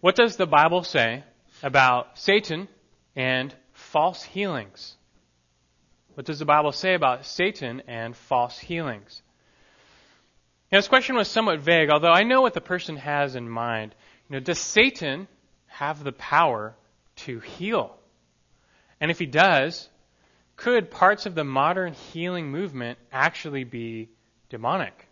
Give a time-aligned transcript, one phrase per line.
[0.00, 1.24] What does the Bible say
[1.62, 2.68] about Satan
[3.14, 4.94] and false healings?
[6.14, 9.22] What does the Bible say about Satan and false healings?
[10.70, 13.94] Now, this question was somewhat vague, although I know what the person has in mind.
[14.28, 15.28] You know, does Satan
[15.66, 16.74] have the power
[17.16, 17.96] to heal?
[19.00, 19.88] And if he does,
[20.56, 24.08] could parts of the modern healing movement actually be
[24.48, 25.05] demonic?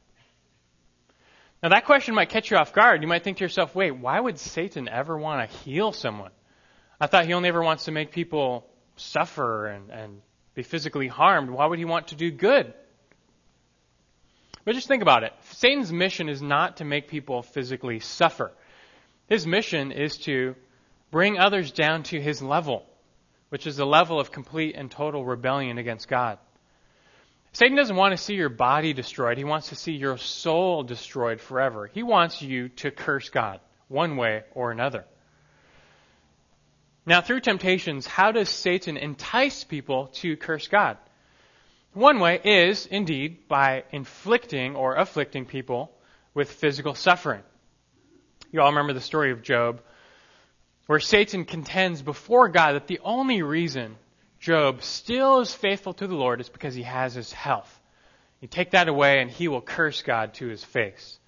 [1.65, 3.01] Now, that question might catch you off guard.
[3.01, 6.31] You might think to yourself, wait, why would Satan ever want to heal someone?
[7.00, 10.21] I thought he only ever wants to make people suffer and, and
[10.54, 11.49] be physically harmed.
[11.49, 12.75] Why would he want to do good?
[14.67, 15.32] But just think about it.
[15.53, 18.53] Satan's mission is not to make people physically suffer.
[19.31, 20.57] His mission is to
[21.11, 22.85] bring others down to his level,
[23.49, 26.37] which is the level of complete and total rebellion against God.
[27.54, 29.39] Satan doesn't want to see your body destroyed.
[29.39, 31.86] He wants to see your soul destroyed forever.
[31.86, 35.05] He wants you to curse God one way or another.
[37.06, 40.97] Now, through temptations, how does Satan entice people to curse God?
[41.92, 45.92] One way is, indeed, by inflicting or afflicting people
[46.34, 47.42] with physical suffering.
[48.51, 49.81] You all remember the story of Job,
[50.86, 53.95] where Satan contends before God that the only reason
[54.45, 57.81] Job still is faithful to the Lord is because he has his health.
[58.42, 61.19] You take that away and he will curse God to his face.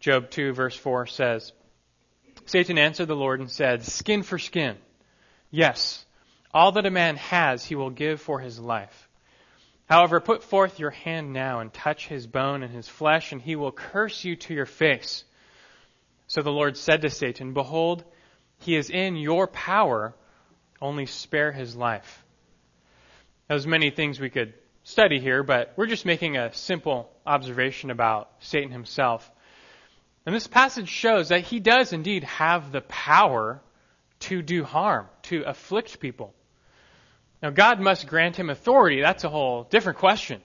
[0.00, 1.52] Job 2 verse 4 says,
[2.46, 4.78] Satan answered the Lord and said, Skin for skin.
[5.50, 6.06] Yes,
[6.54, 9.10] all that a man has he will give for his life.
[9.84, 13.56] However, put forth your hand now and touch his bone and his flesh, and he
[13.56, 15.22] will curse you to your face.
[16.28, 18.04] So the Lord said to Satan, Behold,
[18.60, 20.14] he is in your power,
[20.80, 22.24] only spare his life.
[23.48, 28.30] There's many things we could study here, but we're just making a simple observation about
[28.40, 29.30] Satan himself.
[30.24, 33.60] And this passage shows that he does indeed have the power
[34.20, 36.34] to do harm, to afflict people.
[37.42, 39.00] Now, God must grant him authority.
[39.00, 40.40] That's a whole different question.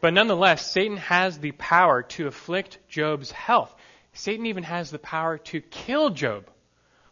[0.00, 3.72] But nonetheless, Satan has the power to afflict Job's health.
[4.14, 6.50] Satan even has the power to kill Job,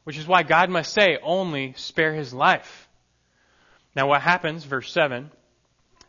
[0.04, 2.88] which is why God must say, only spare his life.
[3.94, 5.30] Now, what happens, verse 7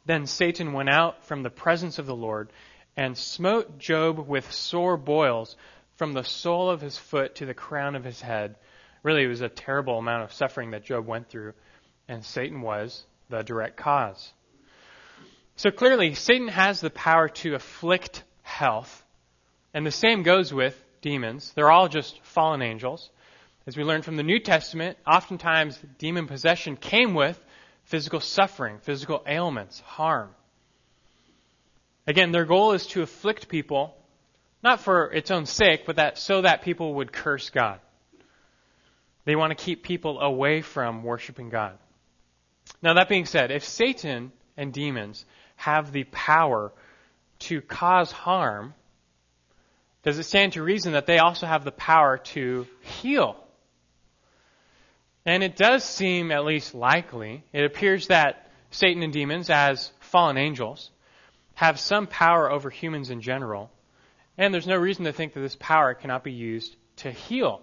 [0.05, 2.51] Then Satan went out from the presence of the Lord
[2.95, 5.55] and smote Job with sore boils
[5.95, 8.55] from the sole of his foot to the crown of his head.
[9.03, 11.53] Really, it was a terrible amount of suffering that Job went through,
[12.07, 14.33] and Satan was the direct cause.
[15.55, 19.03] So clearly, Satan has the power to afflict health
[19.73, 21.51] and the same goes with demons.
[21.53, 23.09] They're all just fallen angels.
[23.67, 27.39] As we learn from the New Testament, oftentimes demon possession came with
[27.83, 30.29] physical suffering, physical ailments, harm.
[32.07, 33.95] Again, their goal is to afflict people,
[34.63, 37.79] not for its own sake, but that so that people would curse God.
[39.25, 41.77] They want to keep people away from worshiping God.
[42.81, 45.23] Now that being said, if Satan and demons
[45.55, 46.71] have the power
[47.39, 48.73] to cause harm,
[50.01, 53.35] does it stand to reason that they also have the power to heal?
[55.25, 57.43] And it does seem at least likely.
[57.53, 60.89] It appears that Satan and demons, as fallen angels,
[61.53, 63.69] have some power over humans in general.
[64.37, 67.61] And there's no reason to think that this power cannot be used to heal.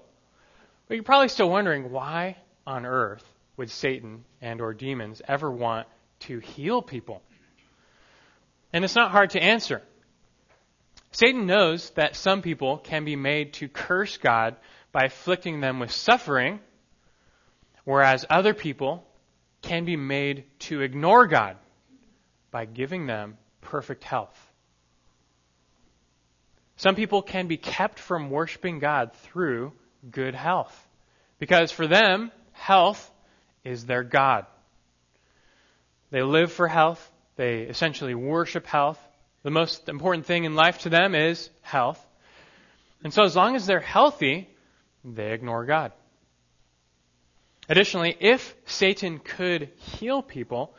[0.86, 2.36] But you're probably still wondering why
[2.66, 3.24] on earth
[3.56, 5.88] would Satan and or demons ever want
[6.20, 7.22] to heal people?
[8.72, 9.82] And it's not hard to answer.
[11.10, 14.56] Satan knows that some people can be made to curse God
[14.92, 16.60] by afflicting them with suffering,
[17.88, 19.02] whereas other people
[19.62, 21.56] can be made to ignore God
[22.50, 24.38] by giving them perfect health.
[26.76, 29.72] Some people can be kept from worshiping God through
[30.10, 30.86] good health.
[31.38, 33.10] Because for them, health
[33.64, 34.44] is their God.
[36.10, 37.00] They live for health.
[37.36, 39.00] They essentially worship health.
[39.44, 42.06] The most important thing in life to them is health.
[43.02, 44.46] And so as long as they're healthy,
[45.06, 45.92] they ignore God.
[47.68, 50.74] Additionally, if Satan could heal people,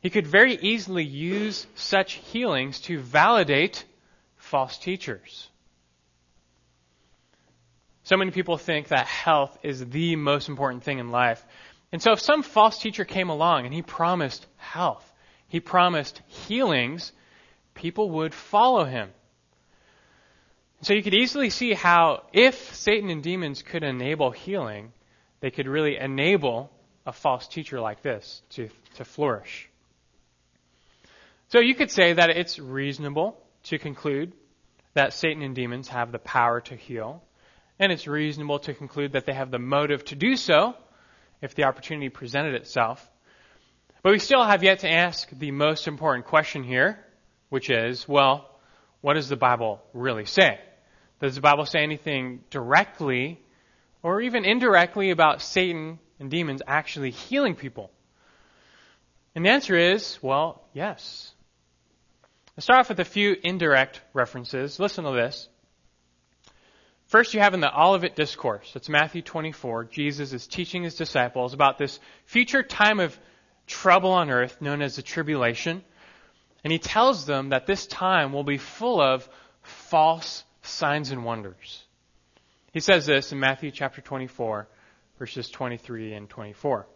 [0.00, 3.84] he could very easily use such healings to validate
[4.36, 5.48] false teachers.
[8.04, 11.44] So many people think that health is the most important thing in life.
[11.92, 15.12] And so if some false teacher came along and he promised health,
[15.48, 17.12] he promised healings,
[17.74, 19.10] people would follow him.
[20.82, 24.92] So you could easily see how if Satan and demons could enable healing,
[25.40, 26.70] they could really enable
[27.06, 29.68] a false teacher like this to, to flourish.
[31.48, 34.32] So you could say that it's reasonable to conclude
[34.94, 37.22] that Satan and demons have the power to heal.
[37.78, 40.74] and it's reasonable to conclude that they have the motive to do so
[41.40, 43.10] if the opportunity presented itself.
[44.02, 46.98] But we still have yet to ask the most important question here,
[47.48, 48.60] which is, well,
[49.00, 50.58] what does the Bible really say?
[51.20, 53.40] Does the Bible say anything directly
[54.02, 57.90] or even indirectly about Satan and demons actually healing people?
[59.34, 61.32] And the answer is, well, yes.
[62.56, 64.78] Let's start off with a few indirect references.
[64.78, 65.48] Listen to this.
[67.06, 71.54] First, you have in the Olivet Discourse, that's Matthew 24, Jesus is teaching his disciples
[71.54, 73.18] about this future time of
[73.66, 75.82] trouble on earth known as the tribulation.
[76.62, 79.28] And he tells them that this time will be full of
[79.62, 81.82] false signs and wonders.
[82.72, 84.68] He says this in Matthew chapter 24,
[85.18, 86.86] verses 23 and 24.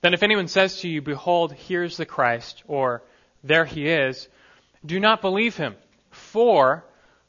[0.00, 3.02] Then if anyone says to you, Behold, here's the Christ, or
[3.42, 4.28] There he is,
[4.86, 5.74] do not believe him.
[6.10, 6.84] For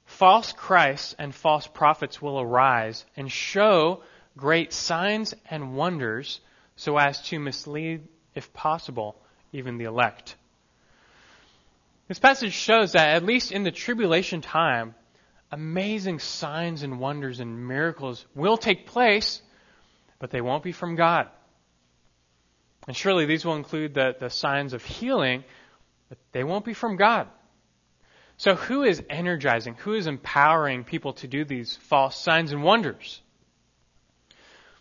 [0.06, 4.04] false Christs and false prophets will arise and show
[4.38, 6.42] great signs and wonders
[6.76, 9.16] so as to mislead, if possible,
[9.52, 10.36] even the elect.
[12.08, 14.94] This passage shows that at least in the tribulation time,
[15.54, 19.42] amazing signs and wonders and miracles will take place,
[20.18, 21.28] but they won't be from God.
[22.88, 25.44] And surely these will include the, the signs of healing,
[26.10, 27.28] but they won't be from God.
[28.38, 33.22] So, who is energizing, who is empowering people to do these false signs and wonders?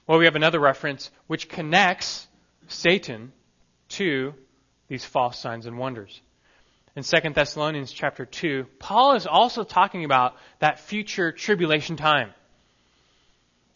[0.06, 2.26] Well, we have another reference which connects
[2.68, 3.32] Satan
[3.90, 4.32] to
[4.88, 6.20] these false signs and wonders.
[6.94, 12.30] In 2 Thessalonians chapter 2, Paul is also talking about that future tribulation time.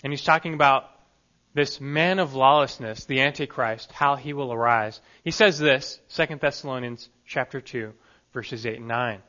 [0.05, 0.85] And he's talking about
[1.55, 5.01] this man of lawlessness, the Antichrist, how he will arise.
[5.25, 7.95] He says this, 2 Thessalonians chapter 2,
[8.35, 9.23] verses 8 and 9.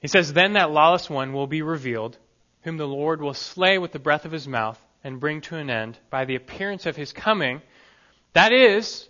[0.00, 2.18] He says, Then that lawless one will be revealed,
[2.62, 5.70] whom the Lord will slay with the breath of his mouth and bring to an
[5.70, 7.62] end by the appearance of his coming.
[8.32, 9.08] That is,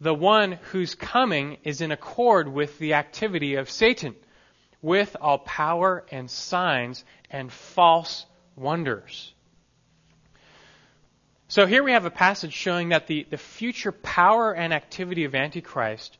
[0.00, 4.14] the one whose coming is in accord with the activity of Satan,
[4.82, 8.26] with all power and signs and false
[8.56, 9.32] wonders.
[11.48, 15.34] So here we have a passage showing that the, the future power and activity of
[15.34, 16.18] Antichrist,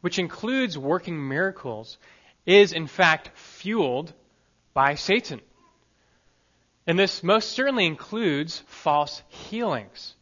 [0.00, 1.98] which includes working miracles,
[2.46, 4.12] is in fact fueled
[4.72, 5.40] by Satan.
[6.86, 10.14] And this most certainly includes false healings.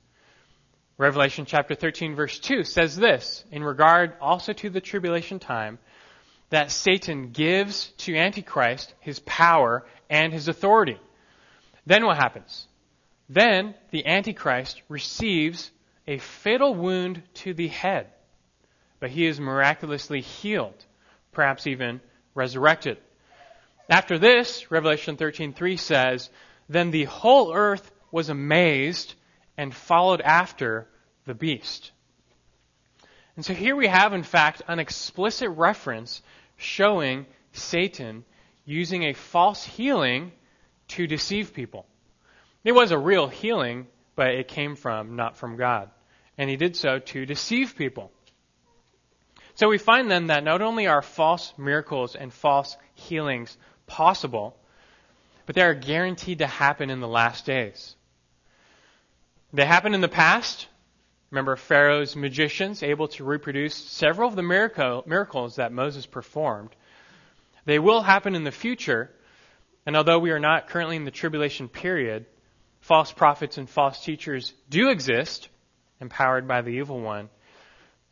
[0.99, 5.79] Revelation chapter 13 verse 2 says this, in regard also to the tribulation time,
[6.51, 10.99] that Satan gives to Antichrist his power and his authority.
[11.85, 12.67] Then what happens?
[13.29, 15.71] Then the Antichrist receives
[16.07, 18.07] a fatal wound to the head,
[18.99, 20.85] but he is miraculously healed,
[21.33, 22.01] perhaps even
[22.35, 22.97] resurrected.
[23.91, 26.31] After this, Revelation 13:3 says,
[26.69, 29.15] then the whole earth was amazed
[29.57, 30.89] and followed after
[31.25, 31.93] the beast.
[33.37, 36.23] And so here we have, in fact, an explicit reference
[36.57, 38.25] showing Satan
[38.65, 40.33] using a false healing
[40.89, 41.87] to deceive people.
[42.65, 43.87] It was a real healing,
[44.17, 45.91] but it came from, not from God.
[46.39, 48.11] And he did so to deceive people.
[49.55, 53.57] So we find then that not only are false miracles and false healings
[53.87, 54.57] possible,
[55.47, 57.97] but they are guaranteed to happen in the last days.
[59.53, 60.67] They happened in the past.
[61.31, 66.71] Remember Pharaoh's magicians able to reproduce several of the miracle, miracles that Moses performed.
[67.65, 69.11] They will happen in the future,
[69.85, 72.27] and although we are not currently in the tribulation period,
[72.81, 75.49] false prophets and false teachers do exist,
[76.01, 77.29] empowered by the evil one.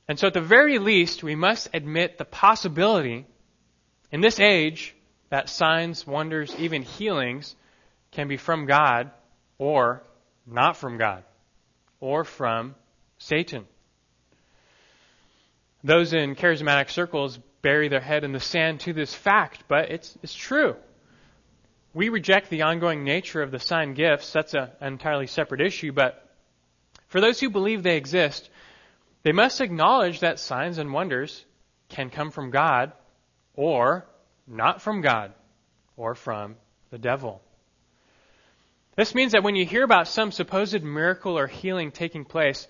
[0.09, 3.27] And so, at the very least, we must admit the possibility
[4.11, 4.95] in this age
[5.31, 7.55] that signs, wonders, even healings
[8.11, 9.11] can be from God
[9.59, 10.03] or
[10.47, 11.25] not from God
[12.01, 12.75] or from
[13.19, 13.67] Satan.
[15.83, 20.17] Those in charismatic circles bury their head in the sand to this fact, but it's,
[20.23, 20.77] it's true.
[21.93, 24.33] We reject the ongoing nature of the sign gifts.
[24.33, 26.29] That's a, an entirely separate issue, but
[27.09, 28.51] for those who believe they exist,
[29.23, 31.45] they must acknowledge that signs and wonders
[31.89, 32.93] can come from God
[33.55, 34.07] or
[34.47, 35.33] not from God
[35.97, 36.57] or from
[36.91, 37.41] the devil.
[38.97, 42.69] This means that when you hear about some supposed miracle or healing taking place,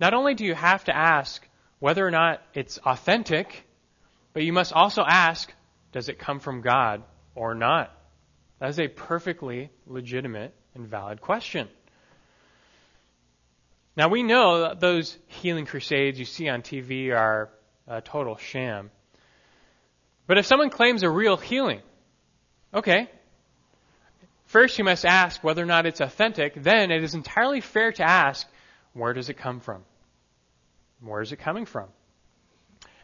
[0.00, 1.46] not only do you have to ask
[1.78, 3.66] whether or not it's authentic,
[4.32, 5.52] but you must also ask,
[5.92, 7.02] does it come from God
[7.34, 7.92] or not?
[8.58, 11.68] That is a perfectly legitimate and valid question.
[13.96, 17.50] Now we know that those healing crusades you see on TV are
[17.86, 18.90] a total sham.
[20.26, 21.80] But if someone claims a real healing,
[22.74, 23.08] okay,
[24.46, 26.54] First, you must ask whether or not it's authentic.
[26.54, 28.46] Then, it is entirely fair to ask,
[28.92, 29.82] where does it come from?
[31.00, 31.88] Where is it coming from?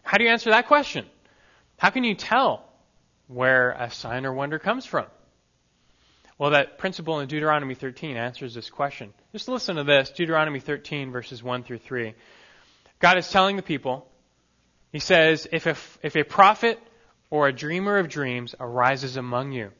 [0.03, 1.07] How do you answer that question?
[1.79, 2.65] How can you tell
[3.27, 5.07] where a sign or wonder comes from?
[6.39, 9.13] Well, that principle in Deuteronomy 13 answers this question.
[9.33, 12.15] Just listen to this Deuteronomy 13, verses 1 through 3.
[13.01, 14.09] God is telling the people,
[14.93, 16.81] He says, if a, if a prophet
[17.31, 19.73] or a dreamer of dreams arises among you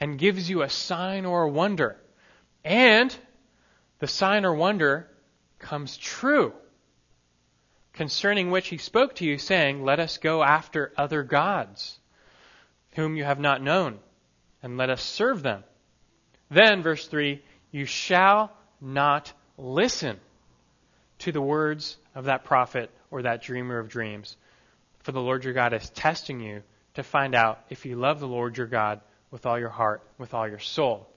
[0.00, 1.96] and gives you a sign or a wonder,
[2.64, 3.14] and
[3.98, 5.08] the sign or wonder
[5.58, 6.52] comes true,
[7.92, 11.98] concerning which he spoke to you, saying, Let us go after other gods,
[12.92, 13.98] whom you have not known,
[14.62, 15.64] and let us serve them.
[16.50, 20.18] Then, verse 3, you shall not listen
[21.20, 24.36] to the words of that prophet or that dreamer of dreams.
[25.00, 26.62] For the Lord your God is testing you
[26.94, 29.00] to find out if you love the Lord your God
[29.34, 31.08] with all your heart, with all your soul.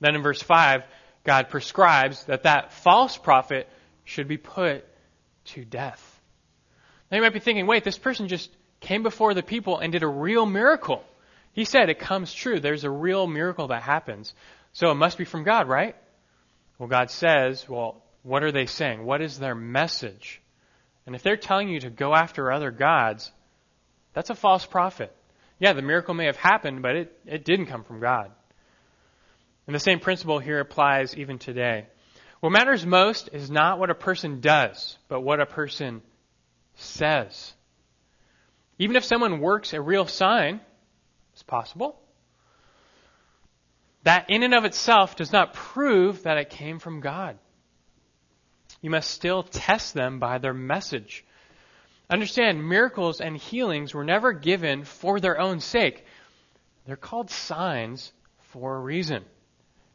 [0.00, 0.82] Then in verse 5,
[1.24, 3.66] God prescribes that that false prophet
[4.04, 4.84] should be put
[5.46, 6.20] to death.
[7.10, 10.02] Now you might be thinking, wait, this person just came before the people and did
[10.02, 11.02] a real miracle.
[11.54, 12.60] He said it comes true.
[12.60, 14.34] There's a real miracle that happens.
[14.74, 15.96] So it must be from God, right?
[16.78, 19.06] Well, God says, well, what are they saying?
[19.06, 20.42] What is their message?
[21.06, 23.32] And if they're telling you to go after other gods,
[24.12, 25.16] that's a false prophet.
[25.62, 28.32] Yeah, the miracle may have happened, but it, it didn't come from God.
[29.68, 31.86] And the same principle here applies even today.
[32.40, 36.02] What matters most is not what a person does, but what a person
[36.74, 37.52] says.
[38.80, 40.60] Even if someone works a real sign,
[41.32, 41.96] it's possible.
[44.02, 47.38] That in and of itself does not prove that it came from God.
[48.80, 51.24] You must still test them by their message.
[52.12, 56.04] Understand, miracles and healings were never given for their own sake.
[56.86, 58.12] They're called signs
[58.52, 59.24] for a reason.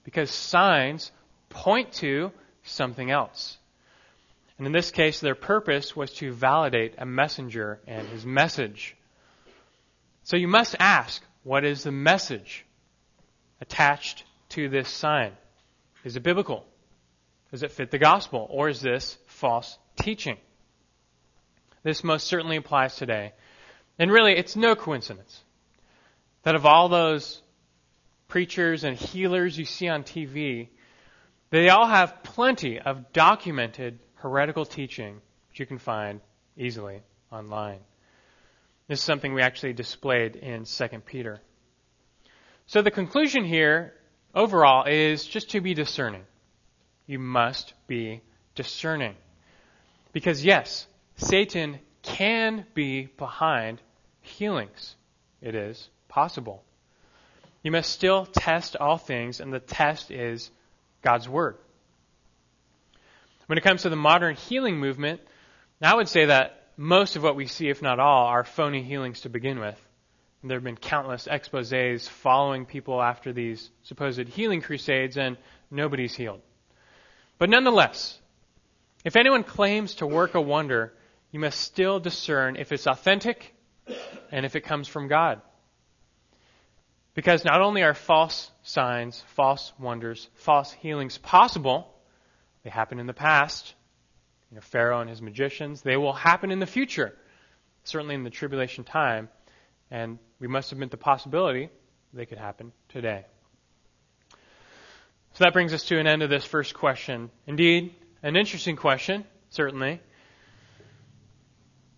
[0.03, 1.11] Because signs
[1.49, 2.31] point to
[2.63, 3.57] something else.
[4.57, 8.95] And in this case, their purpose was to validate a messenger and his message.
[10.23, 12.65] So you must ask, what is the message
[13.61, 15.33] attached to this sign?
[16.03, 16.65] Is it biblical?
[17.51, 18.47] Does it fit the gospel?
[18.49, 20.37] Or is this false teaching?
[21.87, 23.31] This most certainly applies today.
[23.97, 25.41] And really, it's no coincidence
[26.43, 27.41] that of all those
[28.27, 30.67] preachers and healers you see on TV,
[31.49, 36.19] they all have plenty of documented heretical teaching, which you can find
[36.57, 37.79] easily online.
[38.89, 41.39] This is something we actually displayed in 2 Peter.
[42.65, 43.93] So the conclusion here,
[44.35, 46.25] overall, is just to be discerning.
[47.05, 48.19] You must be
[48.55, 49.15] discerning.
[50.11, 50.85] Because yes,
[51.17, 53.81] Satan can be behind
[54.21, 54.95] healings.
[55.41, 56.63] It is possible.
[57.63, 60.49] You must still test all things, and the test is
[61.01, 61.57] God's Word.
[63.47, 65.21] When it comes to the modern healing movement,
[65.81, 69.21] I would say that most of what we see, if not all, are phony healings
[69.21, 69.81] to begin with.
[70.41, 75.37] And there have been countless exposes following people after these supposed healing crusades, and
[75.71, 76.41] nobody's healed.
[77.39, 78.19] But nonetheless,
[79.03, 80.93] if anyone claims to work a wonder,
[81.37, 83.53] you must still discern if it's authentic
[84.31, 85.39] and if it comes from God.
[87.13, 91.93] Because not only are false signs, false wonders, false healings possible,
[92.63, 93.75] they happen in the past,
[94.49, 95.83] you know, Pharaoh and his magicians.
[95.83, 97.13] They will happen in the future,
[97.83, 99.29] certainly in the tribulation time,
[99.91, 101.69] and we must admit the possibility
[102.13, 103.27] they could happen today.
[105.33, 107.29] So that brings us to an end of this first question.
[107.45, 110.01] Indeed, an interesting question, certainly,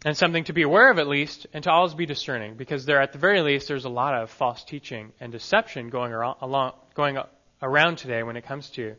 [0.05, 3.01] and something to be aware of at least, and to always be discerning, because there,
[3.01, 6.73] at the very least, there's a lot of false teaching and deception going around, along,
[6.93, 7.17] going
[7.61, 8.95] around today when it comes to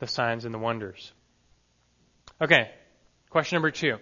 [0.00, 1.12] the signs and the wonders.
[2.40, 2.68] Okay,
[3.30, 3.98] question number two.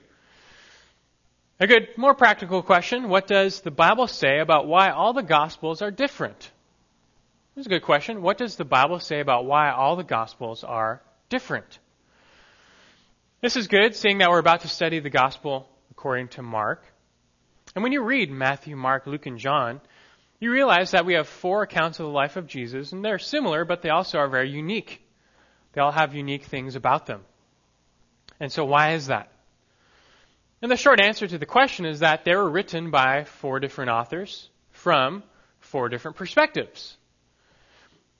[1.61, 3.11] A good, more practical question.
[3.11, 6.51] What does the Bible say about why all the Gospels are different?
[7.55, 8.23] This is a good question.
[8.23, 11.79] What does the Bible say about why all the Gospels are different?
[13.43, 15.69] This is good, seeing that we're about to study the Gospel
[16.03, 16.85] according to Mark.
[17.77, 19.81] And when you read Matthew, Mark, Luke, and John,
[20.41, 23.65] you realize that we have four accounts of the life of Jesus, and they're similar,
[23.65, 25.01] but they also are very unique.
[25.73, 27.21] They all have unique things about them.
[28.41, 29.31] And so why is that?
[30.61, 33.93] And the short answer to the question is that they were written by four different
[33.93, 35.23] authors from
[35.61, 36.97] four different perspectives.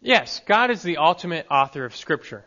[0.01, 2.45] Yes, God is the ultimate author of Scripture.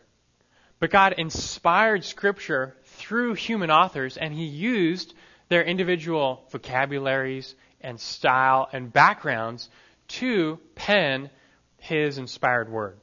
[0.79, 2.73] But God inspired Scripture
[3.07, 5.13] through human authors, and He used
[5.47, 9.69] their individual vocabularies and style and backgrounds
[10.07, 11.29] to pen
[11.77, 12.97] His inspired word.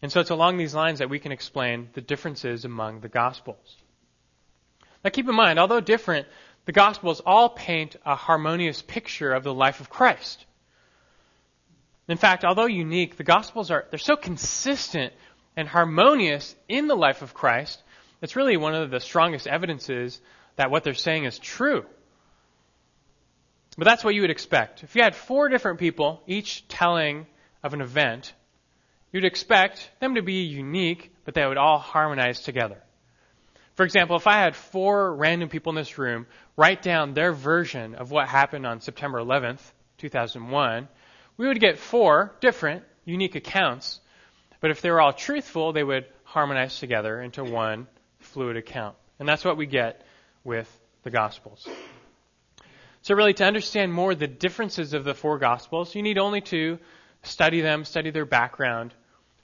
[0.00, 3.76] And so it's along these lines that we can explain the differences among the Gospels.
[5.04, 6.28] Now keep in mind, although different,
[6.66, 10.46] the Gospels all paint a harmonious picture of the life of Christ.
[12.06, 15.12] In fact, although unique, the Gospels are, they're so consistent
[15.56, 17.82] and harmonious in the life of Christ,
[18.22, 20.20] it's really one of the strongest evidences
[20.56, 21.84] that what they're saying is true.
[23.78, 24.82] But that's what you would expect.
[24.82, 27.26] If you had four different people, each telling
[27.62, 28.34] of an event,
[29.12, 32.82] you'd expect them to be unique, but they would all harmonize together.
[33.76, 37.94] For example, if I had four random people in this room write down their version
[37.94, 39.62] of what happened on September 11th,
[39.98, 40.88] 2001,
[41.38, 44.00] we would get four different, unique accounts.
[44.60, 47.86] But if they were all truthful, they would harmonize together into one
[48.32, 48.96] fluid account.
[49.18, 50.04] And that's what we get
[50.44, 50.68] with
[51.02, 51.68] the Gospels.
[53.02, 56.78] So, really, to understand more the differences of the four Gospels, you need only to
[57.22, 58.94] study them, study their background,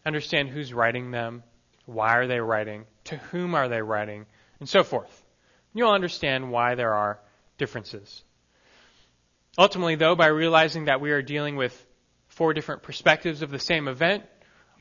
[0.05, 1.43] understand who's writing them,
[1.87, 4.26] why are they writing, to whom are they writing,
[4.61, 5.25] and so forth.
[5.75, 7.19] You'll understand why there are
[7.59, 8.23] differences.
[9.59, 11.87] Ultimately, though, by realizing that we are dealing with
[12.28, 14.25] four different perspectives of the same event,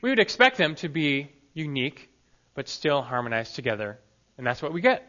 [0.02, 2.10] we would expect them to be unique,
[2.56, 4.00] but still harmonized together.
[4.38, 5.04] And that's what we get.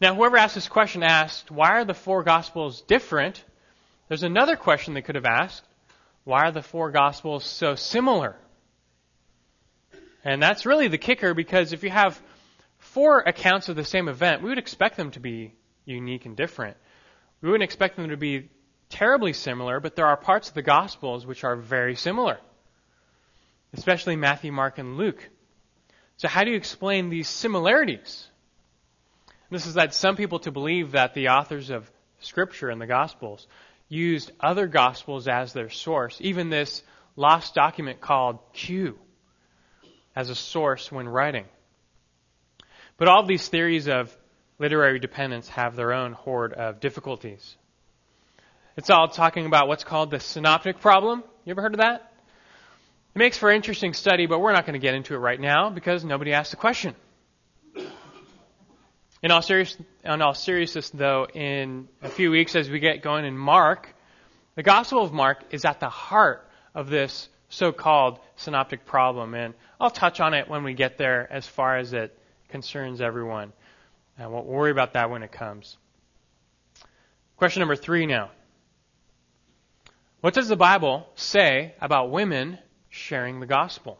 [0.00, 3.42] Now, whoever asked this question asked, why are the four Gospels different?
[4.08, 5.64] There's another question they could have asked.
[6.24, 8.36] Why are the four Gospels so similar?
[10.24, 12.20] And that's really the kicker because if you have
[12.78, 16.76] four accounts of the same event, we would expect them to be unique and different.
[17.40, 18.50] We wouldn't expect them to be
[18.88, 22.38] terribly similar, but there are parts of the Gospels which are very similar,
[23.76, 25.28] especially Matthew, Mark, and Luke.
[26.16, 28.26] So, how do you explain these similarities?
[29.50, 31.90] This has led some people to believe that the authors of
[32.20, 33.46] Scripture and the Gospels
[33.88, 36.82] used other Gospels as their source, even this
[37.14, 38.98] lost document called Q
[40.16, 41.44] as a source when writing.
[42.96, 44.16] But all of these theories of
[44.58, 47.56] literary dependence have their own horde of difficulties.
[48.76, 51.22] It's all talking about what's called the synoptic problem.
[51.44, 52.12] You ever heard of that?
[53.16, 55.40] It makes for an interesting study, but we're not going to get into it right
[55.40, 56.94] now because nobody asked the question.
[59.22, 59.74] In all, serious,
[60.04, 63.88] in all seriousness, though, in a few weeks as we get going in Mark,
[64.54, 69.88] the Gospel of Mark is at the heart of this so-called synoptic problem, and I'll
[69.88, 72.14] touch on it when we get there as far as it
[72.50, 73.54] concerns everyone.
[74.18, 75.78] And we'll worry about that when it comes.
[77.38, 78.30] Question number three now.
[80.20, 83.98] What does the Bible say about women sharing the gospel?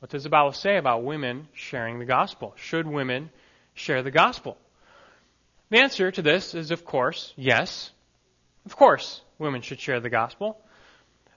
[0.00, 2.54] What does the Bible say about women sharing the gospel?
[2.56, 3.30] Should women
[3.74, 4.58] share the gospel?
[5.70, 7.90] The answer to this is, of course, yes.
[8.66, 10.60] Of course, women should share the gospel.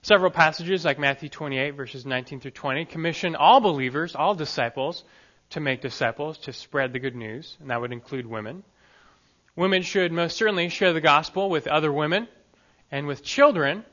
[0.02, 5.02] Several passages, like Matthew 28, verses 19 through 20, commission all believers, all disciples,
[5.50, 8.62] to make disciples, to spread the good news, and that would include women.
[9.56, 12.28] Women should most certainly share the gospel with other women
[12.92, 13.84] and with children,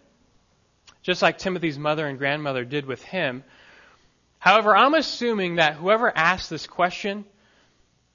[1.05, 3.43] just like Timothy's mother and grandmother did with him.
[4.39, 7.25] However, I'm assuming that whoever asked this question,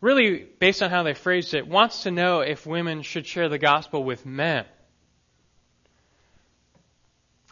[0.01, 3.59] really based on how they phrased it, wants to know if women should share the
[3.59, 4.65] gospel with men.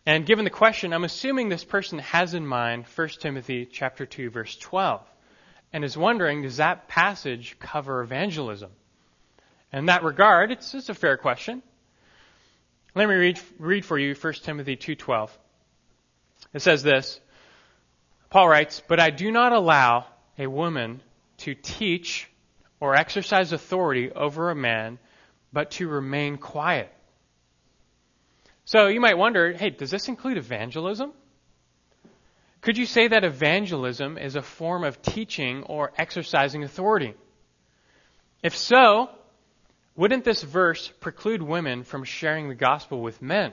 [0.05, 4.31] And given the question, I'm assuming this person has in mind 1 Timothy chapter 2
[4.31, 5.03] verse 12
[5.73, 8.73] and is wondering does that passage cover evangelism?
[9.73, 11.63] In that regard, it's, it's a fair question.
[12.99, 15.31] Let me read, read for you 1 Timothy 2:12.
[16.53, 17.21] It says this.
[18.29, 20.07] Paul writes, "But I do not allow
[20.37, 21.01] a woman
[21.39, 22.29] to teach
[22.81, 24.99] or exercise authority over a man,
[25.53, 26.93] but to remain quiet."
[28.65, 31.13] So you might wonder, hey, does this include evangelism?
[32.63, 37.15] Could you say that evangelism is a form of teaching or exercising authority?
[38.43, 39.09] If so,
[39.99, 43.53] wouldn't this verse preclude women from sharing the gospel with men?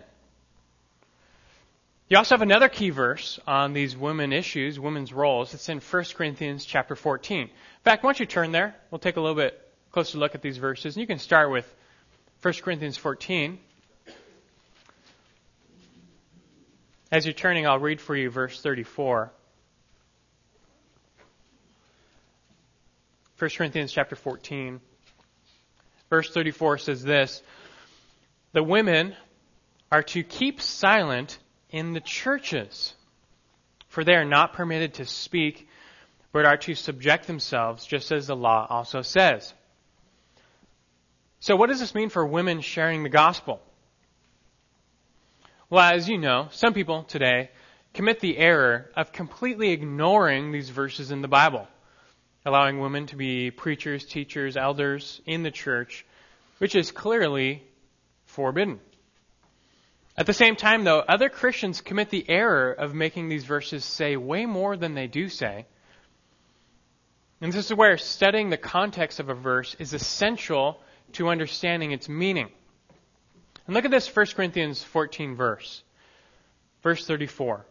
[2.08, 5.56] You also have another key verse on these women issues, women's roles.
[5.56, 7.42] It's in 1 Corinthians chapter 14.
[7.42, 7.50] In
[7.84, 9.60] fact, once you turn there, we'll take a little bit
[9.92, 10.96] closer look at these verses.
[10.96, 11.66] And you can start with
[12.44, 13.58] 1 Corinthians 14.
[17.12, 19.32] As you're turning, I'll read for you verse 34.
[23.40, 24.80] 1 Corinthians chapter 14.
[26.10, 27.42] Verse 34 says this
[28.54, 29.16] The women
[29.92, 31.38] are to keep silent
[31.70, 32.94] in the churches,
[33.88, 35.68] for they are not permitted to speak,
[36.32, 39.54] but are to subject themselves, just as the law also says.
[41.40, 43.62] So, what does this mean for women sharing the gospel?
[45.70, 47.50] Well, as you know, some people today
[47.94, 51.68] commit the error of completely ignoring these verses in the Bible,
[52.46, 56.06] allowing women to be preachers, teachers, elders in the church,
[56.60, 57.64] which is clearly
[58.26, 58.80] forbidden.
[60.18, 64.16] At the same time, though, other Christians commit the error of making these verses say
[64.16, 65.66] way more than they do say.
[67.42, 70.80] And this is where studying the context of a verse is essential
[71.14, 72.50] to understanding its meaning.
[73.68, 75.84] And look at this 1 Corinthians 14 verse.
[76.82, 77.66] Verse 34.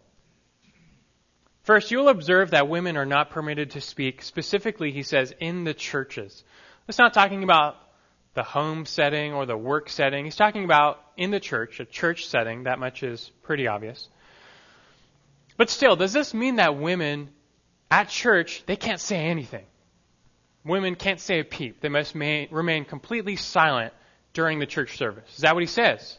[1.65, 5.65] First, you will observe that women are not permitted to speak, specifically, he says, in
[5.65, 6.45] the churches.
[6.87, 7.77] That's not talking about
[8.35, 10.27] the home setting or the work setting.
[10.27, 12.65] He's talking about in the church, a church setting.
[12.65, 14.09] That much is pretty obvious.
[15.57, 17.31] But still, does this mean that women
[17.91, 19.65] at church, they can't say anything?
[20.65, 21.81] Women can't say a peep.
[21.81, 23.95] They must remain completely silent
[24.35, 25.31] during the church service.
[25.35, 26.19] Is that what he says?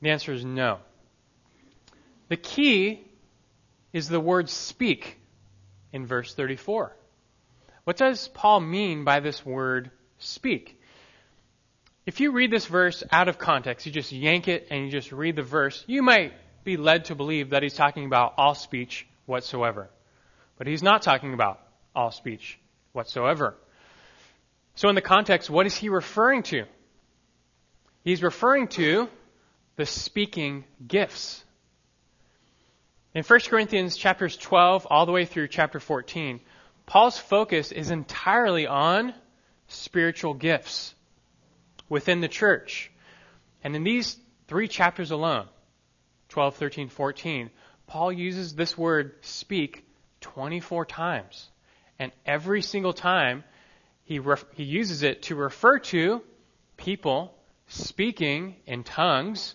[0.00, 0.78] The answer is no.
[2.28, 3.03] The key
[3.94, 5.18] is the word speak
[5.92, 6.94] in verse 34.
[7.84, 10.78] What does Paul mean by this word speak?
[12.04, 15.12] If you read this verse out of context, you just yank it and you just
[15.12, 16.32] read the verse, you might
[16.64, 19.88] be led to believe that he's talking about all speech whatsoever.
[20.58, 21.60] But he's not talking about
[21.94, 22.58] all speech
[22.92, 23.54] whatsoever.
[24.74, 26.64] So in the context, what is he referring to?
[28.02, 29.08] He's referring to
[29.76, 31.43] the speaking gifts.
[33.14, 36.40] In 1 Corinthians chapters 12 all the way through chapter 14,
[36.84, 39.14] Paul's focus is entirely on
[39.68, 40.96] spiritual gifts
[41.88, 42.90] within the church.
[43.62, 45.46] And in these three chapters alone,
[46.30, 47.50] 12, 13, 14,
[47.86, 49.86] Paul uses this word speak
[50.20, 51.48] 24 times.
[52.00, 53.44] And every single time
[54.02, 56.20] he, ref- he uses it to refer to
[56.76, 57.32] people
[57.68, 59.54] speaking in tongues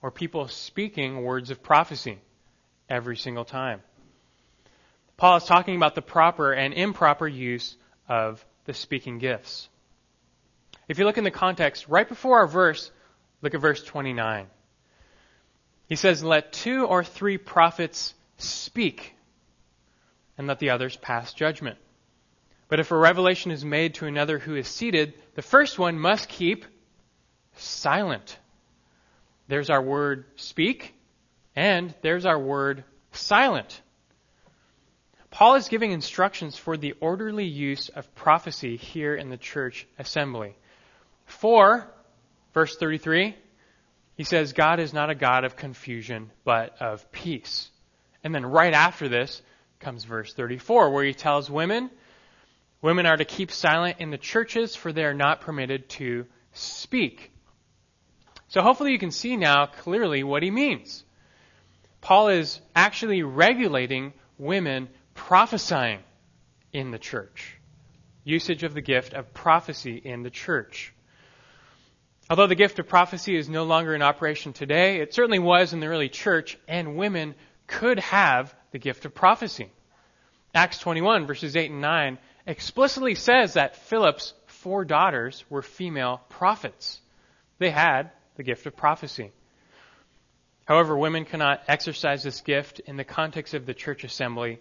[0.00, 2.20] or people speaking words of prophecy
[2.88, 3.80] every single time.
[5.16, 7.76] Paul is talking about the proper and improper use
[8.08, 9.68] of the speaking gifts.
[10.88, 12.90] If you look in the context, right before our verse,
[13.42, 14.46] look at verse 29.
[15.88, 19.14] He says, Let two or three prophets speak,
[20.36, 21.78] and let the others pass judgment.
[22.68, 26.28] But if a revelation is made to another who is seated, the first one must
[26.28, 26.64] keep
[27.56, 28.38] silent.
[29.48, 30.95] There's our word speak.
[31.56, 33.80] And there's our word silent.
[35.30, 40.54] Paul is giving instructions for the orderly use of prophecy here in the church assembly.
[41.24, 41.90] For,
[42.54, 43.34] verse 33,
[44.16, 47.68] he says, God is not a God of confusion, but of peace.
[48.22, 49.42] And then right after this
[49.80, 51.90] comes verse 34, where he tells women,
[52.80, 57.30] women are to keep silent in the churches, for they are not permitted to speak.
[58.48, 61.04] So hopefully you can see now clearly what he means.
[62.06, 65.98] Paul is actually regulating women prophesying
[66.72, 67.58] in the church.
[68.22, 70.94] Usage of the gift of prophecy in the church.
[72.30, 75.80] Although the gift of prophecy is no longer in operation today, it certainly was in
[75.80, 77.34] the early church, and women
[77.66, 79.68] could have the gift of prophecy.
[80.54, 87.00] Acts 21, verses 8 and 9, explicitly says that Philip's four daughters were female prophets.
[87.58, 89.32] They had the gift of prophecy.
[90.66, 94.58] However, women cannot exercise this gift in the context of the church assembly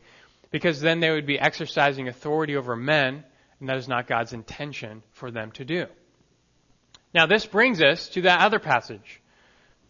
[0.51, 3.23] because then they would be exercising authority over men,
[3.59, 5.87] and that is not God's intention for them to do.
[7.13, 9.19] Now, this brings us to that other passage,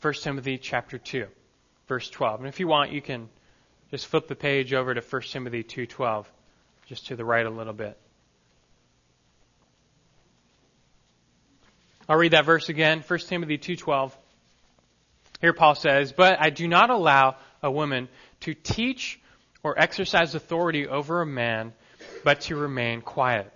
[0.01, 1.27] 1 Timothy chapter 2,
[1.87, 2.39] verse 12.
[2.39, 3.29] And if you want, you can
[3.91, 6.25] just flip the page over to 1 Timothy 2:12,
[6.85, 7.97] just to the right a little bit.
[12.07, 14.15] I'll read that verse again, 1 Timothy 2:12.
[15.41, 18.09] Here Paul says, But I do not allow a woman
[18.41, 19.19] to teach
[19.63, 21.73] or exercise authority over a man,
[22.23, 23.51] but to remain quiet.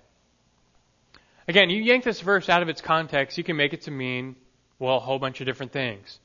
[1.48, 4.36] Again, you yank this verse out of its context, you can make it to mean,
[4.78, 6.20] well, a whole bunch of different things.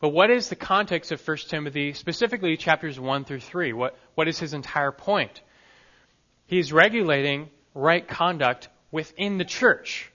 [0.00, 3.72] But what is the context of 1 Timothy, specifically chapters 1 through 3?
[3.72, 5.40] What, what is his entire point?
[6.46, 10.12] He's regulating right conduct within the church.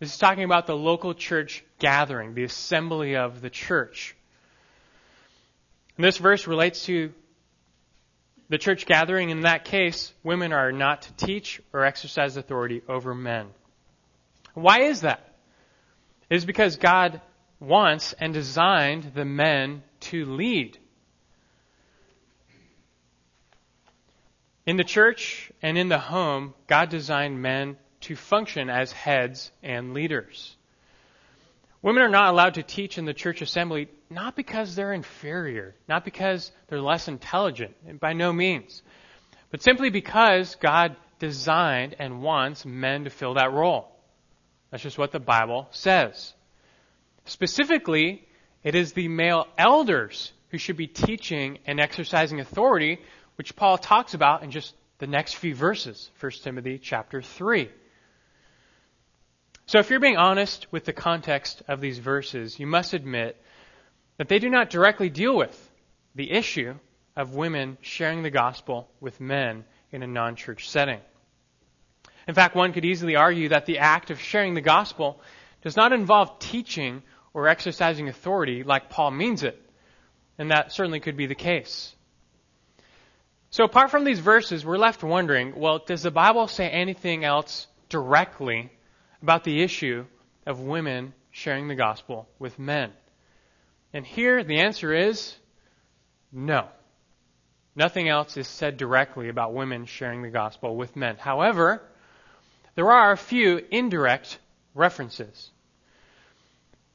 [0.00, 4.16] This is talking about the local church gathering, the assembly of the church.
[5.96, 7.12] And this verse relates to
[8.48, 9.30] the church gathering.
[9.30, 13.46] In that case, women are not to teach or exercise authority over men.
[14.54, 15.34] Why is that?
[16.30, 17.20] It is because God
[17.60, 20.78] wants and designed the men to lead.
[24.66, 29.94] In the church and in the home, God designed men to function as heads and
[29.94, 30.55] leaders.
[31.86, 36.04] Women are not allowed to teach in the church assembly not because they're inferior, not
[36.04, 38.82] because they're less intelligent, by no means,
[39.52, 43.86] but simply because God designed and wants men to fill that role.
[44.72, 46.34] That's just what the Bible says.
[47.24, 48.26] Specifically,
[48.64, 52.98] it is the male elders who should be teaching and exercising authority,
[53.36, 57.70] which Paul talks about in just the next few verses, 1 Timothy chapter 3.
[59.68, 63.36] So if you're being honest with the context of these verses, you must admit
[64.16, 65.70] that they do not directly deal with
[66.14, 66.74] the issue
[67.16, 71.00] of women sharing the gospel with men in a non-church setting.
[72.28, 75.20] In fact, one could easily argue that the act of sharing the gospel
[75.62, 77.02] does not involve teaching
[77.34, 79.60] or exercising authority like Paul means it.
[80.38, 81.92] And that certainly could be the case.
[83.50, 87.66] So apart from these verses, we're left wondering, well, does the Bible say anything else
[87.88, 88.70] directly
[89.26, 90.04] about the issue
[90.46, 92.92] of women sharing the gospel with men?
[93.92, 95.34] And here the answer is
[96.30, 96.68] no.
[97.74, 101.16] Nothing else is said directly about women sharing the gospel with men.
[101.16, 101.82] However,
[102.76, 104.38] there are a few indirect
[104.76, 105.50] references.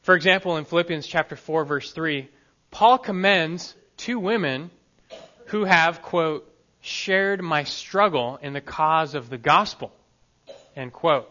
[0.03, 2.29] For example, in Philippians chapter 4 verse 3,
[2.71, 4.71] Paul commends two women
[5.47, 9.91] who have, quote, shared my struggle in the cause of the gospel,
[10.77, 11.29] end quote.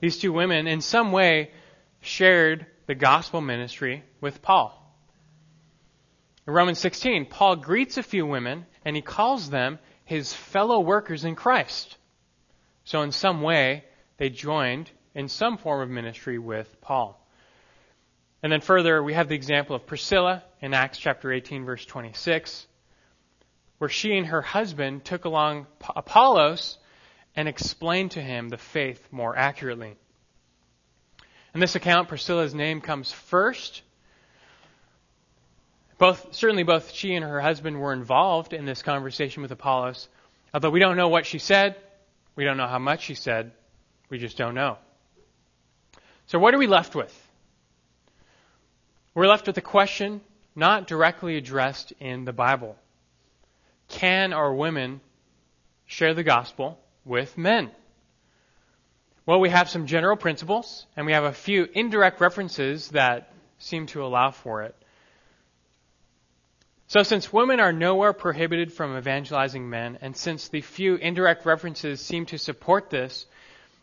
[0.00, 1.50] These two women, in some way,
[2.00, 4.74] shared the gospel ministry with Paul.
[6.46, 11.24] In Romans 16, Paul greets a few women and he calls them his fellow workers
[11.24, 11.96] in Christ.
[12.84, 13.84] So, in some way,
[14.16, 17.22] they joined in some form of ministry with Paul.
[18.42, 22.66] And then further, we have the example of Priscilla in Acts chapter 18, verse 26,
[23.78, 26.78] where she and her husband took along Apollos
[27.38, 29.94] and explain to him the faith more accurately.
[31.54, 33.82] In this account, Priscilla's name comes first.
[35.98, 40.08] Both, certainly both she and her husband were involved in this conversation with Apollos,
[40.52, 41.76] although we don't know what she said,
[42.34, 43.52] we don't know how much she said,
[44.10, 44.76] we just don't know.
[46.26, 47.14] So what are we left with?
[49.14, 50.22] We're left with a question
[50.56, 52.74] not directly addressed in the Bible.
[53.86, 55.00] Can our women
[55.86, 57.70] share the gospel with men?
[59.26, 63.86] Well, we have some general principles, and we have a few indirect references that seem
[63.88, 64.74] to allow for it.
[66.86, 72.00] So, since women are nowhere prohibited from evangelizing men, and since the few indirect references
[72.00, 73.26] seem to support this,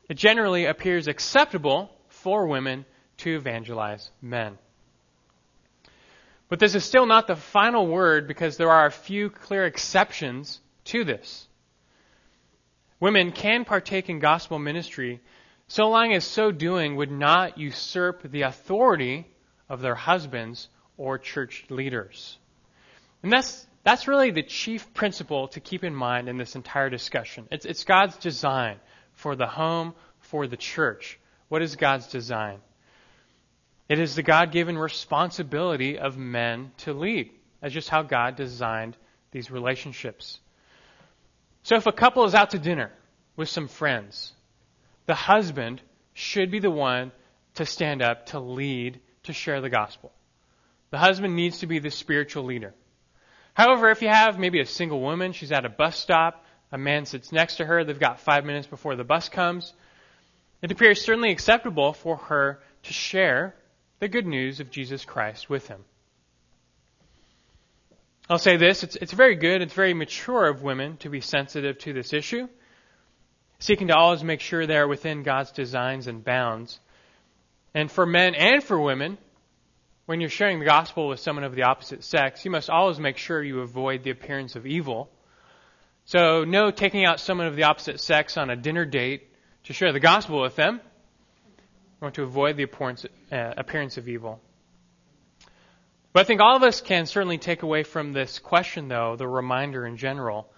[0.10, 2.86] it generally appears acceptable for women
[3.18, 4.58] to evangelize men.
[6.50, 10.60] But this is still not the final word because there are a few clear exceptions
[10.86, 11.48] to this.
[13.00, 15.22] Women can partake in gospel ministry
[15.68, 19.28] so long as so doing would not usurp the authority
[19.68, 22.38] of their husbands or church leaders.
[23.24, 27.48] And that's, that's really the chief principle to keep in mind in this entire discussion.
[27.52, 28.78] It's, it's God's design
[29.14, 31.20] for the home, for the church.
[31.50, 32.60] What is God's design?
[33.90, 37.32] It is the God given responsibility of men to lead.
[37.62, 38.98] That's just how God designed
[39.32, 40.40] these relationships.
[41.66, 42.92] So if a couple is out to dinner
[43.36, 44.34] with some friends,
[45.08, 45.82] the husband
[46.14, 47.12] should be the one
[47.56, 50.12] to stand up, to lead, to share the gospel.
[50.92, 52.76] The husband needs to be the spiritual leader.
[53.56, 57.08] However, if you have maybe a single woman, she's at a bus stop, a man
[57.08, 59.74] sits next to her, they've got five minutes before the bus comes,
[60.62, 63.56] it appears certainly acceptable for her to share
[63.98, 65.84] the good news of Jesus Christ with him.
[68.30, 71.78] I'll say this it's, it's very good, it's very mature of women to be sensitive
[71.80, 72.48] to this issue
[73.60, 76.80] seeking to always make sure they're within God's designs and bounds.
[77.74, 79.18] And for men and for women,
[80.06, 83.18] when you're sharing the gospel with someone of the opposite sex, you must always make
[83.18, 85.10] sure you avoid the appearance of evil.
[86.06, 89.28] So, no taking out someone of the opposite sex on a dinner date
[89.64, 90.80] to share the gospel with them.
[92.00, 94.40] We want to avoid the appearance, uh, appearance of evil.
[96.16, 99.28] But I think all of us can certainly take away from this question, though, the
[99.28, 100.50] reminder in general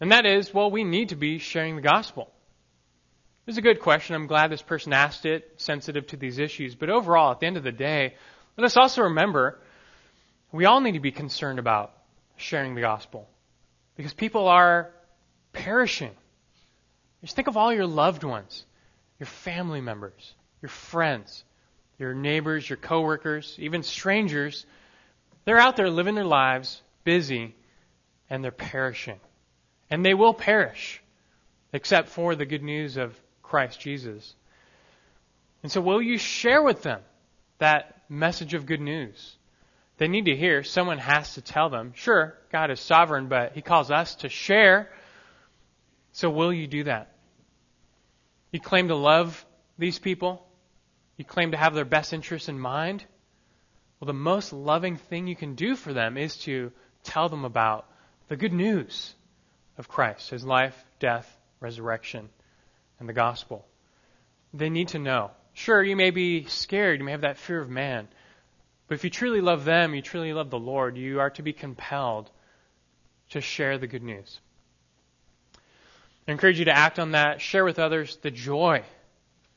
[0.00, 2.32] and that is, well, we need to be sharing the gospel.
[3.46, 4.16] This is a good question.
[4.16, 6.74] I'm glad this person asked it, sensitive to these issues.
[6.74, 8.14] But overall, at the end of the day,
[8.56, 9.60] let us also remember
[10.50, 11.92] we all need to be concerned about
[12.36, 13.28] sharing the gospel.
[13.96, 14.90] Because people are
[15.52, 16.14] perishing.
[17.22, 18.64] Just think of all your loved ones,
[19.20, 21.44] your family members, your friends,
[21.98, 24.66] your neighbors, your coworkers, even strangers.
[25.48, 27.54] They're out there living their lives, busy,
[28.28, 29.18] and they're perishing
[29.90, 31.00] and they will perish,
[31.72, 34.34] except for the good news of Christ Jesus.
[35.62, 37.00] And so, will you share with them
[37.58, 39.36] that message of good news.
[39.98, 40.62] They need to hear.
[40.62, 41.92] Someone has to tell them.
[41.94, 44.90] Sure, God is sovereign, but He calls us to share.
[46.12, 47.12] So will you do that?
[48.52, 49.44] You claim to love
[49.76, 50.46] these people?
[51.16, 53.04] You claim to have their best interests in mind?
[54.00, 57.86] Well, the most loving thing you can do for them is to tell them about
[58.28, 59.14] the good news
[59.76, 62.28] of Christ, His life, death, resurrection,
[63.00, 63.66] and the gospel.
[64.54, 65.30] They need to know.
[65.52, 68.06] Sure, you may be scared, you may have that fear of man,
[68.86, 71.52] but if you truly love them, you truly love the Lord, you are to be
[71.52, 72.30] compelled
[73.30, 74.40] to share the good news.
[76.26, 78.82] I encourage you to act on that, share with others the joy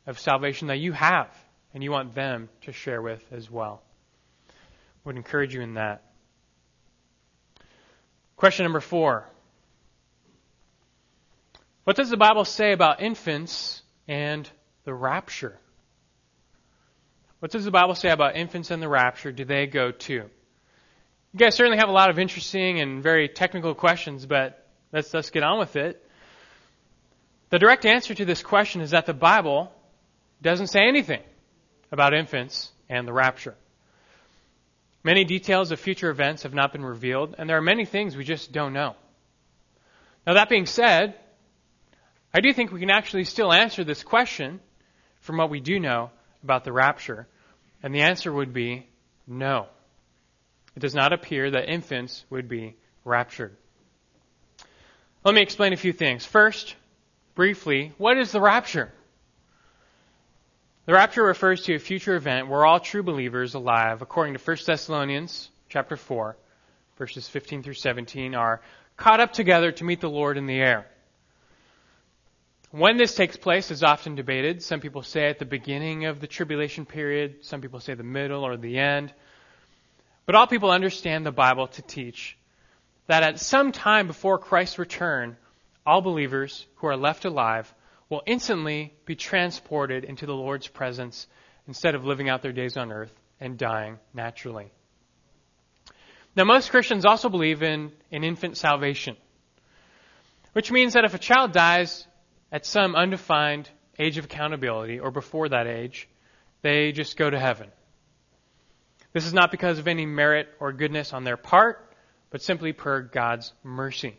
[0.08, 1.30] of salvation that you have
[1.74, 3.82] and you want them to share with as well.
[5.04, 6.04] I would encourage you in that.
[8.36, 9.28] Question number four.
[11.84, 14.50] What does the Bible say about infants and
[14.84, 15.58] the rapture?
[17.40, 19.32] What does the Bible say about infants and the rapture?
[19.32, 20.30] Do they go too?
[21.34, 25.32] You guys certainly have a lot of interesting and very technical questions, but let's, let's
[25.32, 26.08] get on with it.
[27.50, 29.72] The direct answer to this question is that the Bible
[30.42, 31.22] doesn't say anything
[31.92, 33.56] about infants and the rapture.
[35.04, 38.24] Many details of future events have not been revealed, and there are many things we
[38.24, 38.96] just don't know.
[40.28, 41.16] Now, that being said,
[42.34, 44.60] I do think we can actually still answer this question
[45.22, 46.12] from what we do know
[46.44, 47.28] about the rapture,
[47.82, 48.88] and the answer would be
[49.26, 49.68] no.
[50.76, 53.56] It does not appear that infants would be raptured.
[55.24, 56.26] Let me explain a few things.
[56.26, 56.76] First,
[57.36, 58.92] briefly, what is the rapture?
[60.92, 64.58] The rapture refers to a future event where all true believers alive, according to 1
[64.66, 66.36] Thessalonians chapter 4,
[66.98, 68.60] verses 15 through 17, are
[68.98, 70.86] caught up together to meet the Lord in the air.
[72.72, 74.62] When this takes place is often debated.
[74.64, 78.46] Some people say at the beginning of the tribulation period, some people say the middle
[78.46, 79.14] or the end.
[80.26, 82.36] But all people understand the Bible to teach
[83.08, 85.38] that at some time before Christ's return,
[85.86, 87.74] all believers who are left alive
[88.12, 91.28] will instantly be transported into the Lord's presence
[91.66, 94.70] instead of living out their days on earth and dying naturally.
[96.36, 99.16] Now, most Christians also believe in, in infant salvation,
[100.52, 102.06] which means that if a child dies
[102.52, 106.10] at some undefined age of accountability or before that age,
[106.64, 107.70] they just go to heaven.
[109.14, 111.94] This is not because of any merit or goodness on their part,
[112.30, 114.18] but simply per God's mercy.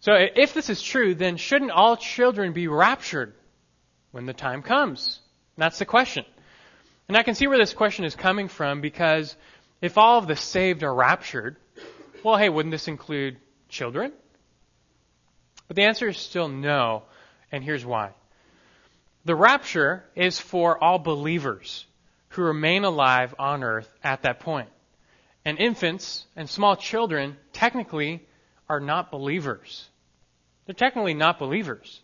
[0.00, 3.34] So if this is true, then shouldn't all children be raptured
[4.12, 5.20] when the time comes?
[5.56, 6.24] That's the question.
[7.08, 9.36] And I can see where this question is coming from because
[9.82, 11.56] if all of the saved are raptured,
[12.24, 13.36] well, hey, wouldn't this include
[13.68, 14.12] children?
[15.68, 17.02] But the answer is still no,
[17.52, 18.12] and here's why.
[19.26, 21.84] The rapture is for all believers
[22.30, 24.70] who remain alive on earth at that point.
[25.44, 28.26] And infants and small children technically
[28.70, 29.88] are not believers.
[30.64, 32.00] They're technically not believers.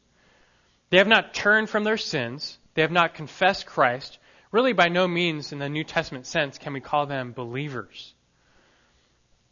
[0.90, 2.58] They have not turned from their sins.
[2.74, 4.18] They have not confessed Christ.
[4.50, 8.12] Really, by no means, in the New Testament sense, can we call them believers.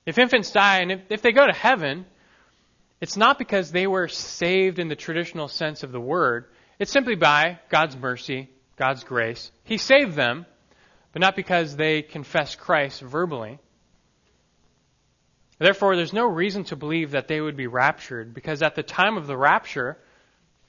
[0.05, 2.05] If infants die and if, if they go to heaven,
[3.01, 6.47] it's not because they were saved in the traditional sense of the word.
[6.81, 9.53] It's simply by God's mercy, God's grace.
[9.63, 10.47] He saved them,
[11.13, 13.61] but not because they confessed Christ verbally.
[15.59, 19.17] Therefore, there's no reason to believe that they would be raptured, because at the time
[19.17, 19.99] of the rapture,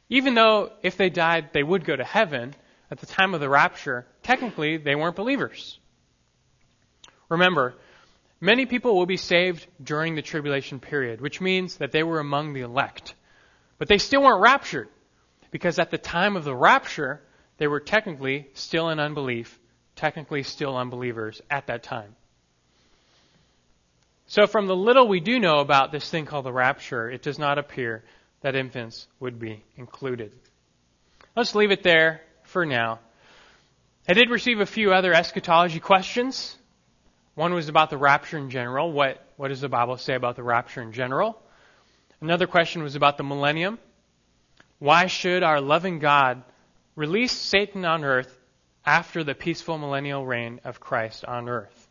[0.10, 2.54] even though if they died they would go to heaven,
[2.92, 5.80] at the time of the rapture, technically they weren't believers.
[7.30, 7.74] Remember,
[8.40, 12.54] many people will be saved during the tribulation period, which means that they were among
[12.54, 13.16] the elect.
[13.80, 14.90] But they still weren't raptured,
[15.50, 17.22] because at the time of the rapture,
[17.58, 19.60] they were technically still in unbelief,
[19.96, 22.16] technically still unbelievers at that time.
[24.28, 27.38] So, from the little we do know about this thing called the rapture, it does
[27.38, 28.04] not appear
[28.42, 30.34] that infants would be included.
[31.36, 33.00] Let's leave it there for now.
[34.08, 36.58] I did receive a few other eschatology questions.
[37.36, 38.92] One was about the rapture in general.
[38.92, 41.42] What, what does the Bible say about the rapture in general?
[42.22, 43.78] Another question was about the millennium.
[44.80, 46.44] Why should our loving God
[46.96, 48.40] release Satan on earth
[48.86, 51.85] after the peaceful millennial reign of Christ on earth?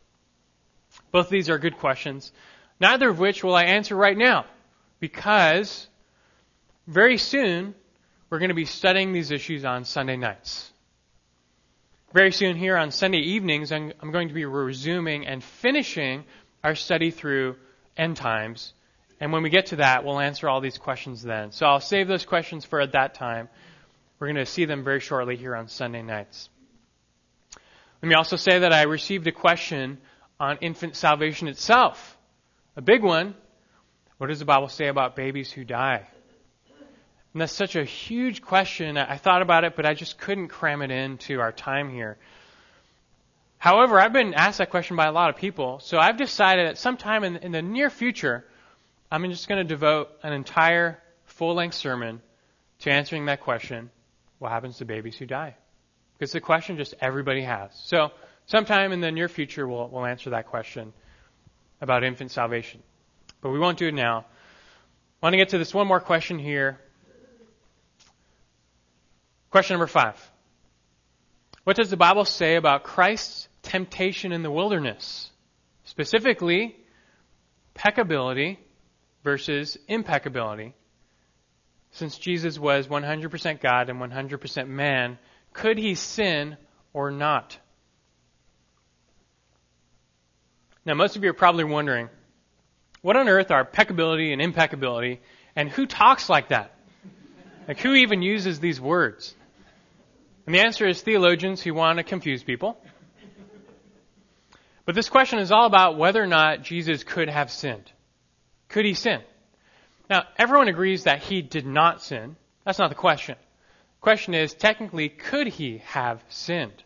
[1.11, 2.31] Both of these are good questions,
[2.79, 4.45] neither of which will I answer right now,
[4.99, 5.87] because
[6.87, 7.75] very soon
[8.29, 10.71] we're going to be studying these issues on Sunday nights.
[12.13, 16.23] Very soon here on Sunday evenings, I'm, I'm going to be resuming and finishing
[16.63, 17.57] our study through
[17.97, 18.73] end times.
[19.19, 21.51] And when we get to that, we'll answer all these questions then.
[21.51, 23.49] So I'll save those questions for at that time.
[24.19, 26.49] We're going to see them very shortly here on Sunday nights.
[28.01, 29.97] Let me also say that I received a question
[30.39, 32.17] on infant salvation itself.
[32.75, 33.35] A big one.
[34.17, 36.07] What does the Bible say about babies who die?
[37.33, 38.97] And that's such a huge question.
[38.97, 42.17] I thought about it, but I just couldn't cram it into our time here.
[43.57, 46.77] However, I've been asked that question by a lot of people, so I've decided that
[46.77, 48.45] sometime in, in the near future,
[49.11, 52.21] I'm just going to devote an entire full length sermon
[52.79, 53.89] to answering that question
[54.39, 55.55] what happens to babies who die?
[56.17, 57.71] Because the question just everybody has.
[57.73, 58.11] So,
[58.45, 60.93] sometime in the near future, we'll, we'll answer that question
[61.81, 62.81] about infant salvation.
[63.41, 64.25] But we won't do it now.
[65.21, 66.79] I want to get to this one more question here
[69.55, 70.19] Question number five.
[71.63, 75.31] What does the Bible say about Christ's temptation in the wilderness?
[75.85, 76.75] Specifically,
[77.73, 78.57] peccability
[79.23, 80.73] versus impeccability.
[81.91, 85.17] Since Jesus was 100% God and 100% man,
[85.53, 86.57] could he sin
[86.91, 87.57] or not?
[90.85, 92.09] Now, most of you are probably wondering,
[93.01, 95.19] what on earth are peccability and impeccability,
[95.55, 96.75] and who talks like that?
[97.67, 99.33] Like, who even uses these words?
[100.45, 102.77] And the answer is theologians who want to confuse people.
[104.85, 107.91] But this question is all about whether or not Jesus could have sinned.
[108.69, 109.21] Could he sin?
[110.07, 112.35] Now, everyone agrees that he did not sin.
[112.63, 113.35] That's not the question.
[113.37, 116.83] The question is, technically, could he have sinned?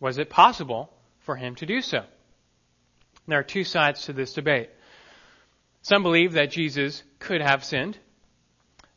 [0.00, 0.90] Was it possible
[1.20, 2.04] for him to do so?
[3.28, 4.70] There are two sides to this debate.
[5.82, 7.98] Some believe that Jesus could have sinned.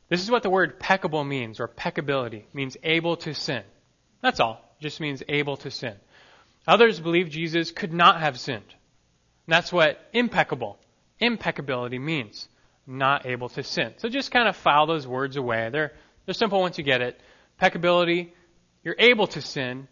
[0.07, 3.63] This is what the word peccable means, or peccability, means able to sin.
[4.21, 4.75] That's all.
[4.79, 5.95] It just means able to sin.
[6.65, 8.63] Others believe Jesus could not have sinned.
[9.47, 10.79] And that's what impeccable,
[11.19, 12.47] impeccability means.
[12.88, 13.93] Not able to sin.
[13.97, 15.69] So just kind of file those words away.
[15.71, 15.91] They're,
[16.25, 17.19] they're simple once you get it.
[17.61, 18.32] Peccability,
[18.84, 19.88] you're able to sin.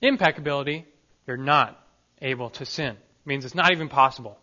[0.00, 0.86] Impeccability,
[1.26, 1.80] you're not
[2.20, 2.96] able to sin.
[3.26, 4.38] Means it's not even possible.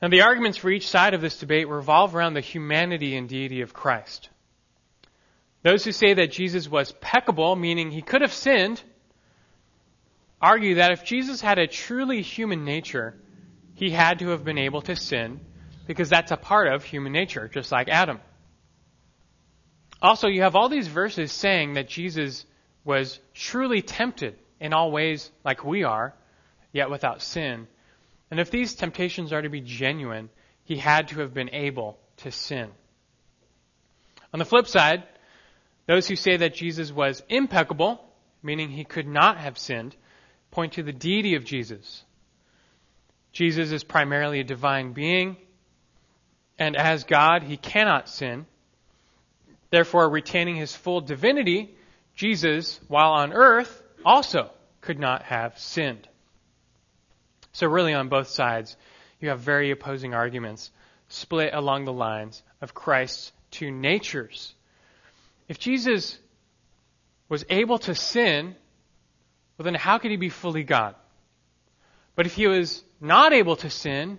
[0.00, 3.60] Now, the arguments for each side of this debate revolve around the humanity and deity
[3.60, 4.30] of Christ.
[5.62, 8.82] Those who say that Jesus was peccable, meaning he could have sinned,
[10.40, 13.14] argue that if Jesus had a truly human nature,
[13.74, 15.40] he had to have been able to sin
[15.86, 18.20] because that's a part of human nature, just like Adam.
[20.00, 22.46] Also, you have all these verses saying that Jesus
[22.84, 26.14] was truly tempted in all ways like we are,
[26.72, 27.66] yet without sin.
[28.30, 30.30] And if these temptations are to be genuine,
[30.64, 32.70] he had to have been able to sin.
[34.32, 35.04] On the flip side,
[35.86, 38.04] those who say that Jesus was impeccable,
[38.42, 39.96] meaning he could not have sinned,
[40.50, 42.04] point to the deity of Jesus.
[43.32, 45.36] Jesus is primarily a divine being,
[46.58, 48.46] and as God, he cannot sin.
[49.70, 51.74] Therefore, retaining his full divinity,
[52.14, 56.08] Jesus, while on earth, also could not have sinned.
[57.52, 58.76] So, really, on both sides,
[59.20, 60.70] you have very opposing arguments
[61.08, 64.54] split along the lines of Christ's two natures.
[65.48, 66.18] If Jesus
[67.28, 68.54] was able to sin,
[69.56, 70.94] well, then how could he be fully God?
[72.14, 74.18] But if he was not able to sin,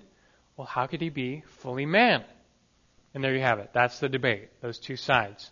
[0.57, 2.23] well, how could he be fully man?
[3.13, 3.71] And there you have it.
[3.73, 5.51] That's the debate, those two sides.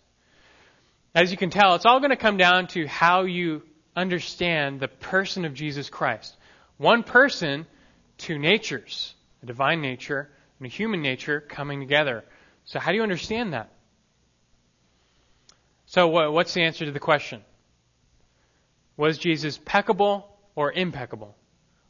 [1.14, 3.62] As you can tell, it's all going to come down to how you
[3.98, 6.36] understand the person of Jesus Christ.
[6.76, 7.66] One person,
[8.16, 12.24] two natures, a divine nature and a human nature coming together.
[12.64, 13.72] So how do you understand that?
[15.86, 17.42] So, what's the answer to the question?
[18.98, 21.34] Was Jesus peccable or impeccable?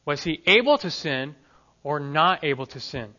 [0.05, 1.35] Was he able to sin
[1.83, 3.13] or not able to sin?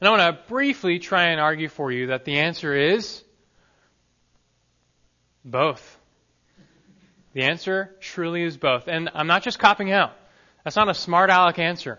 [0.00, 3.22] And I want to briefly try and argue for you that the answer is
[5.44, 5.98] both.
[7.34, 8.88] The answer truly is both.
[8.88, 10.12] And I'm not just copping out.
[10.64, 11.98] That's not a smart aleck answer.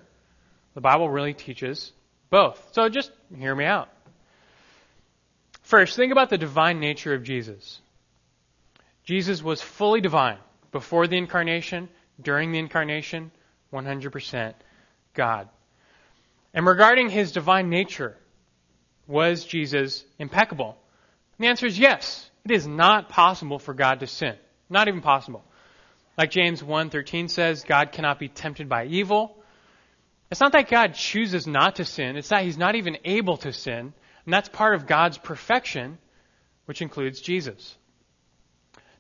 [0.74, 1.92] The Bible really teaches
[2.30, 2.70] both.
[2.74, 3.90] So just hear me out.
[5.64, 7.80] First, think about the divine nature of Jesus.
[9.04, 10.38] Jesus was fully divine
[10.72, 11.90] before the incarnation,
[12.22, 13.32] during the incarnation,
[13.72, 14.54] 100%
[15.14, 15.50] God.
[16.54, 18.16] And regarding his divine nature,
[19.08, 20.78] was Jesus impeccable?
[21.38, 22.30] And the answer is yes.
[22.46, 24.36] It is not possible for God to sin.
[24.70, 25.44] Not even possible.
[26.18, 29.38] Like James 1:13 says, God cannot be tempted by evil.
[30.32, 33.54] It's not that God chooses not to sin, it's that he's not even able to
[33.54, 33.94] sin.
[34.26, 35.98] And that's part of God's perfection,
[36.66, 37.78] which includes Jesus.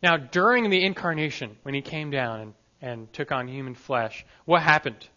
[0.01, 4.61] Now, during the incarnation, when he came down and, and took on human flesh, what
[4.61, 5.07] happened?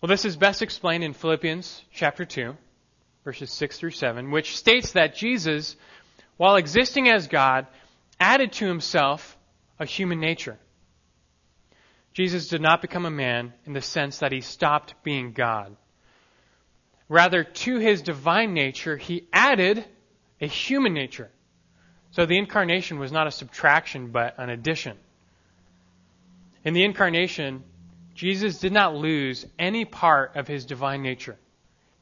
[0.00, 2.56] Well, this is best explained in Philippians chapter 2,
[3.24, 5.76] verses 6 through 7, which states that Jesus,
[6.38, 7.68] while existing as God,
[8.18, 9.36] added to himself
[9.78, 10.58] a human nature.
[12.14, 15.76] Jesus did not become a man in the sense that he stopped being God.
[17.08, 19.84] Rather, to his divine nature, he added
[20.40, 21.30] a human nature.
[22.12, 24.98] So the incarnation was not a subtraction, but an addition.
[26.64, 27.64] In the incarnation,
[28.14, 31.36] Jesus did not lose any part of his divine nature.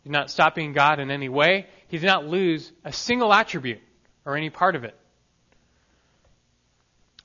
[0.02, 1.66] He did not stop being God in any way.
[1.88, 3.80] He did not lose a single attribute
[4.24, 4.96] or any part of it.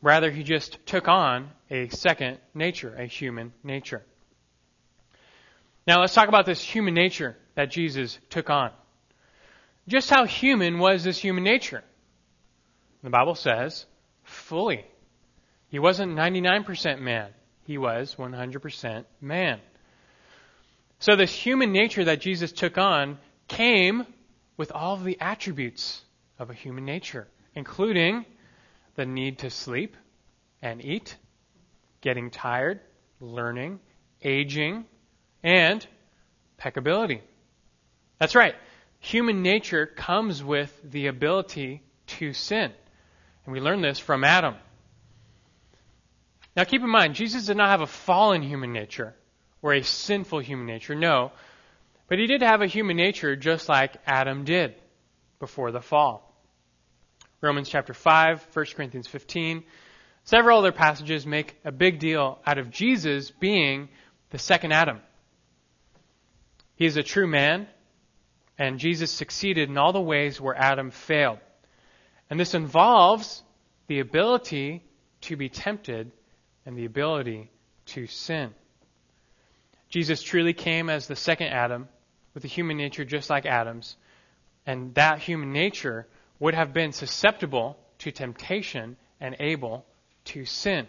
[0.02, 4.04] Rather, he just took on a second nature, a human nature.
[5.88, 8.72] Now let's talk about this human nature that Jesus took on.
[9.88, 11.84] Just how human was this human nature?
[13.04, 13.86] The Bible says,
[14.24, 14.84] fully.
[15.70, 17.30] He wasn't 99% man.
[17.66, 19.60] He was 100% man.
[21.00, 24.06] So this human nature that Jesus took on came
[24.58, 26.02] with all of the attributes
[26.40, 28.26] of a human nature, including
[28.96, 29.96] the need to sleep
[30.62, 31.16] and eat,
[32.02, 32.80] getting tired,
[33.20, 33.80] learning,
[34.24, 34.86] aging,
[35.44, 35.86] and
[36.60, 37.22] peccability.
[38.20, 38.56] That's right.
[39.00, 42.72] Human nature comes with the ability to sin.
[43.46, 44.56] And we learn this from Adam.
[46.56, 49.14] Now keep in mind, Jesus did not have a fallen human nature
[49.62, 50.96] or a sinful human nature.
[50.96, 51.32] No.
[52.08, 54.76] But he did have a human nature just like Adam did
[55.40, 56.25] before the fall.
[57.46, 59.64] Romans chapter 5, 1 Corinthians 15.
[60.24, 63.90] Several other passages make a big deal out of Jesus being
[64.32, 65.00] the second Adam.
[66.76, 67.68] He is a true man,
[68.58, 71.38] and Jesus succeeded in all the ways where Adam failed.
[72.32, 73.44] And this involves
[73.86, 74.84] the ability
[75.22, 76.12] to be tempted
[76.66, 77.52] and the ability
[77.88, 78.56] to sin.
[79.90, 81.88] Jesus truly came as the second Adam
[82.34, 83.96] with a human nature just like Adam's,
[84.66, 86.08] and that human nature
[86.40, 89.86] would have been susceptible to temptation and able
[90.26, 90.88] to sin.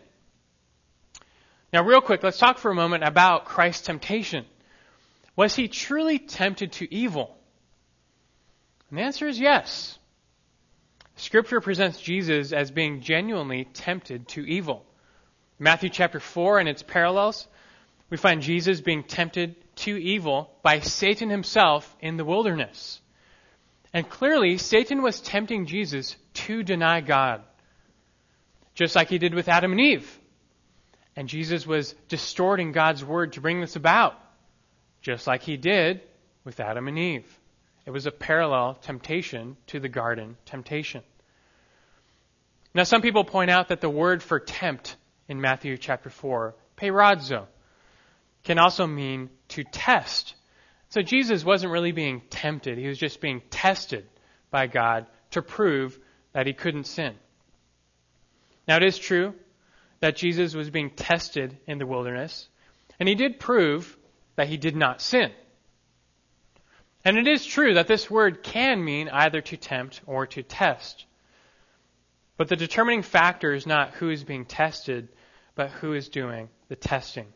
[1.72, 4.44] Now, real quick, let's talk for a moment about Christ's temptation.
[5.34, 7.36] Was he truly tempted to evil?
[8.88, 9.98] And the answer is yes.
[11.16, 14.84] Scripture presents Jesus as being genuinely tempted to evil.
[15.58, 17.48] Matthew chapter 4 and its parallels,
[18.10, 23.00] we find Jesus being tempted to evil by Satan himself in the wilderness.
[23.96, 27.42] And clearly, Satan was tempting Jesus to deny God,
[28.74, 30.20] just like he did with Adam and Eve.
[31.16, 34.12] And Jesus was distorting God's word to bring this about,
[35.00, 36.02] just like he did
[36.44, 37.40] with Adam and Eve.
[37.86, 41.02] It was a parallel temptation to the garden temptation.
[42.74, 44.94] Now, some people point out that the word for tempt
[45.26, 47.46] in Matthew chapter 4, peirazo,
[48.44, 50.34] can also mean to test.
[50.88, 54.06] So Jesus wasn't really being tempted, he was just being tested
[54.50, 55.98] by God to prove
[56.32, 57.14] that he couldn't sin.
[58.68, 59.34] Now, it is true
[60.00, 62.48] that Jesus was being tested in the wilderness,
[62.98, 63.96] and he did prove
[64.36, 65.32] that he did not sin.
[67.04, 71.06] And it is true that this word can mean either to tempt or to test.
[72.36, 75.08] But the determining factor is not who is being tested,
[75.54, 77.26] but who is doing the testing.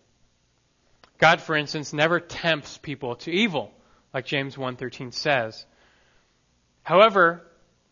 [1.21, 3.73] God, for instance, never tempts people to evil,
[4.13, 5.67] like James 1:13 says.
[6.83, 7.47] However,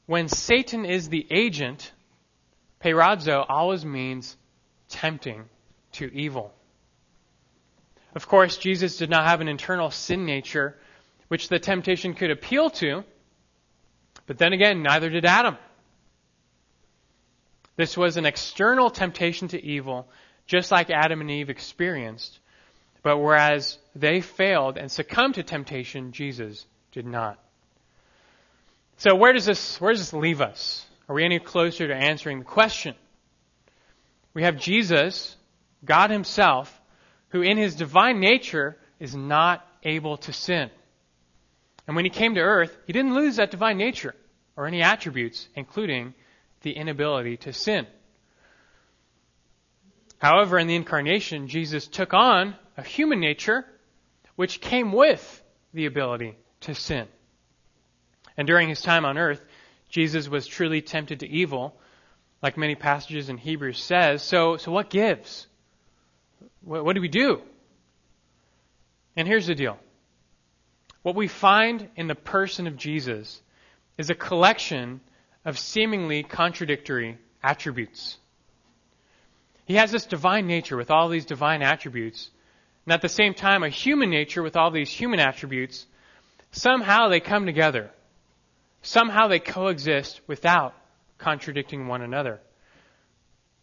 [0.06, 1.92] when Satan is the agent,
[2.80, 4.36] peirazo always means
[4.88, 5.44] tempting
[5.92, 6.54] to evil.
[8.14, 10.78] Of course, Jesus did not have an internal sin nature
[11.28, 13.04] which the temptation could appeal to.
[14.26, 15.58] But then again, neither did Adam.
[17.76, 20.08] This was an external temptation to evil,
[20.46, 22.40] just like Adam and Eve experienced.
[23.08, 27.38] But whereas they failed and succumbed to temptation, Jesus did not.
[28.98, 30.86] So where does this, where does this leave us?
[31.08, 32.94] Are we any closer to answering the question?
[34.34, 35.34] We have Jesus,
[35.82, 36.78] God Himself,
[37.30, 40.68] who in His divine nature is not able to sin.
[41.86, 44.14] And when he came to earth, he didn't lose that divine nature
[44.54, 46.12] or any attributes, including
[46.60, 47.86] the inability to sin.
[50.18, 53.66] However, in the incarnation, Jesus took on a human nature
[54.36, 55.42] which came with
[55.74, 57.06] the ability to sin.
[58.36, 59.44] And during his time on earth,
[59.90, 61.76] Jesus was truly tempted to evil,
[62.40, 64.22] like many passages in Hebrews says.
[64.22, 65.48] So, so what gives?
[66.62, 67.42] What, what do we do?
[69.16, 69.76] And here's the deal.
[71.02, 73.42] What we find in the person of Jesus
[73.96, 75.00] is a collection
[75.44, 78.18] of seemingly contradictory attributes.
[79.64, 82.30] He has this divine nature with all these divine attributes,
[82.88, 85.84] and at the same time, a human nature with all these human attributes.
[86.52, 87.90] Somehow they come together.
[88.80, 90.74] Somehow they coexist without
[91.18, 92.40] contradicting one another.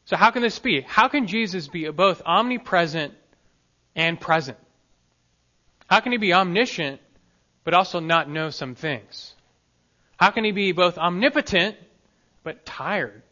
[0.05, 0.82] So, how can this be?
[0.82, 3.15] How can Jesus be both omnipresent
[3.95, 4.59] and present?
[5.88, 7.01] How can he be omniscient,
[7.63, 9.34] but also not know some things?
[10.17, 11.78] How can he be both omnipotent,
[12.43, 13.23] but tired?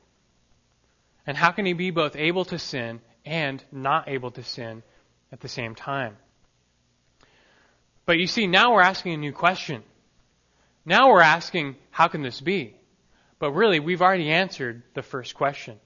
[1.28, 4.82] And how can he be both able to sin and not able to sin
[5.34, 6.16] at the same time?
[8.06, 9.84] But you see, now we're asking a new question.
[10.86, 12.76] Now we're asking, how can this be?
[13.40, 15.80] But really, we've already answered the first question.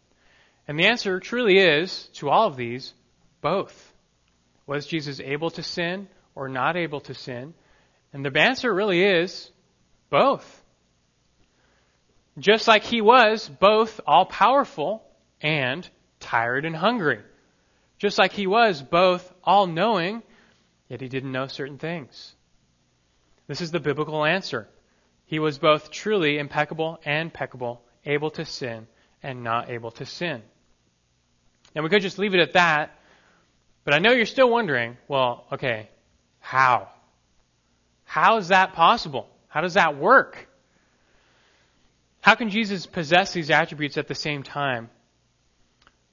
[0.67, 2.93] And the answer truly is, to all of these,
[3.41, 3.93] both.
[4.65, 7.53] Was Jesus able to sin or not able to sin?
[8.11, 9.49] And the answer really is
[10.09, 10.63] both.
[12.37, 15.03] Just like he was both all powerful
[15.41, 15.87] and
[16.19, 17.21] tired and hungry.
[17.97, 20.21] Just like he was both all knowing,
[20.87, 22.35] yet he didn't know certain things.
[23.47, 24.67] This is the biblical answer.
[25.25, 28.87] He was both truly impeccable and peccable, able to sin
[29.23, 30.41] and not able to sin.
[31.75, 32.97] And we could just leave it at that,
[33.83, 35.89] but I know you're still wondering, well, okay,
[36.39, 36.89] how?
[38.03, 39.27] How is that possible?
[39.47, 40.47] How does that work?
[42.21, 44.89] How can Jesus possess these attributes at the same time?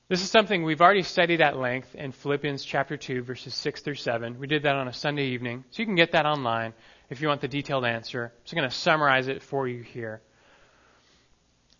[0.06, 3.94] This is something we've already studied at length in Philippians chapter 2, verses 6 through
[3.94, 4.38] 7.
[4.38, 6.74] We did that on a Sunday evening, so you can get that online
[7.08, 8.24] if you want the detailed answer.
[8.24, 10.20] I'm just going to summarize it for you here.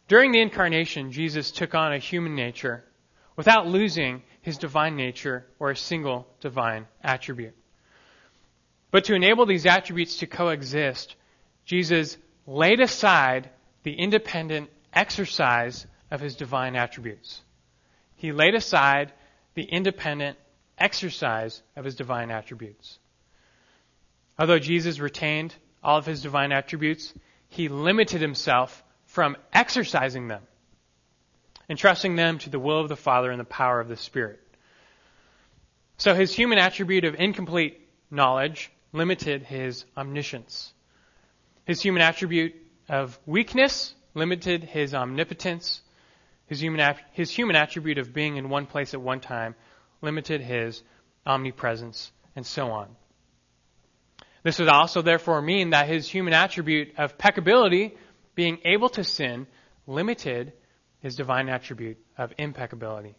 [0.09, 2.83] During the incarnation, Jesus took on a human nature
[3.37, 7.55] without losing his divine nature or a single divine attribute.
[8.91, 11.15] But to enable these attributes to coexist,
[11.67, 12.17] Jesus
[12.47, 13.51] laid aside
[13.83, 17.43] the independent exercise of his divine attributes
[18.25, 19.13] he laid aside
[19.53, 20.39] the independent
[20.79, 22.99] exercise of his divine attributes.
[24.39, 27.13] Although Jesus retained all of his divine attributes,
[27.51, 30.41] he limited himself from exercising them,
[31.69, 34.41] entrusting them to the will of the Father and the power of the Spirit.
[35.99, 40.73] So his human attribute of incomplete knowledge limited his omniscience.
[41.67, 42.55] His human attribute
[42.89, 45.83] of weakness limited his omnipotence.
[46.47, 49.55] His human, his human attribute of being in one place at one time
[50.03, 50.83] limited his
[51.27, 52.89] omnipresence, and so on.
[54.43, 57.97] This would also therefore mean that his human attribute of peccability,
[58.35, 59.47] being able to sin,
[59.87, 60.53] limited
[61.01, 63.15] his divine attribute of impeccability.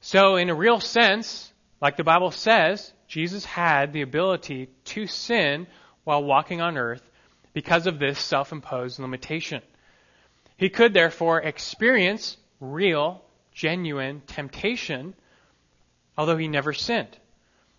[0.00, 5.66] So, in a real sense, like the Bible says, Jesus had the ability to sin
[6.04, 7.02] while walking on earth
[7.52, 9.62] because of this self imposed limitation.
[10.58, 15.14] He could therefore experience real, genuine temptation,
[16.16, 17.16] although he never sinned.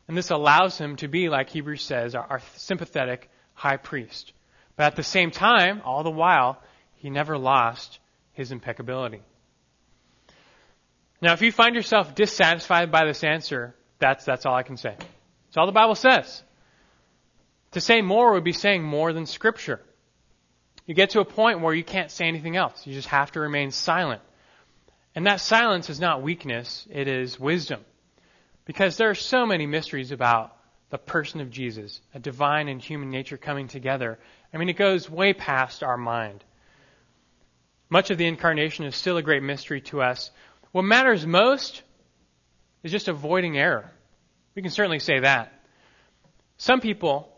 [0.07, 4.31] And this allows him to be, like Hebrews says, our, our sympathetic high priest.
[4.77, 6.63] But at the same time, all the while,
[6.95, 7.99] he never lost
[8.31, 9.21] his impeccability.
[11.21, 14.95] Now, if you find yourself dissatisfied by this answer, that's, that's all I can say.
[15.49, 16.41] It's all the Bible says.
[17.71, 19.81] To say more would be saying more than Scripture.
[20.89, 22.87] You get to a point where you can't say anything else.
[22.87, 24.23] You just have to remain silent.
[25.13, 27.81] And that silence is not weakness, it is wisdom.
[28.65, 30.57] Because there are so many mysteries about
[30.89, 34.17] the person of Jesus, a divine and human nature coming together.
[34.51, 36.43] I mean, it goes way past our mind.
[37.91, 40.31] Much of the incarnation is still a great mystery to us.
[40.71, 41.83] What matters most
[42.81, 43.91] is just avoiding error.
[44.55, 45.53] We can certainly say that.
[46.57, 47.31] Some people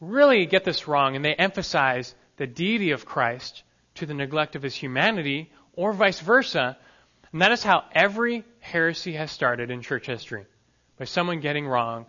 [0.00, 3.62] really get this wrong and they emphasize the deity of Christ
[3.96, 6.78] to the neglect of his humanity, or vice versa.
[7.32, 10.46] And that is how every heresy has started in church history
[10.98, 12.06] by someone getting wrong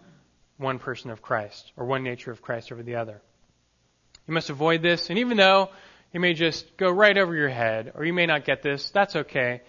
[0.57, 3.21] one person of Christ or one nature of Christ over the other.
[4.27, 5.69] You must avoid this, and even though
[6.13, 9.15] it may just go right over your head, or you may not get this, that's
[9.15, 9.61] okay.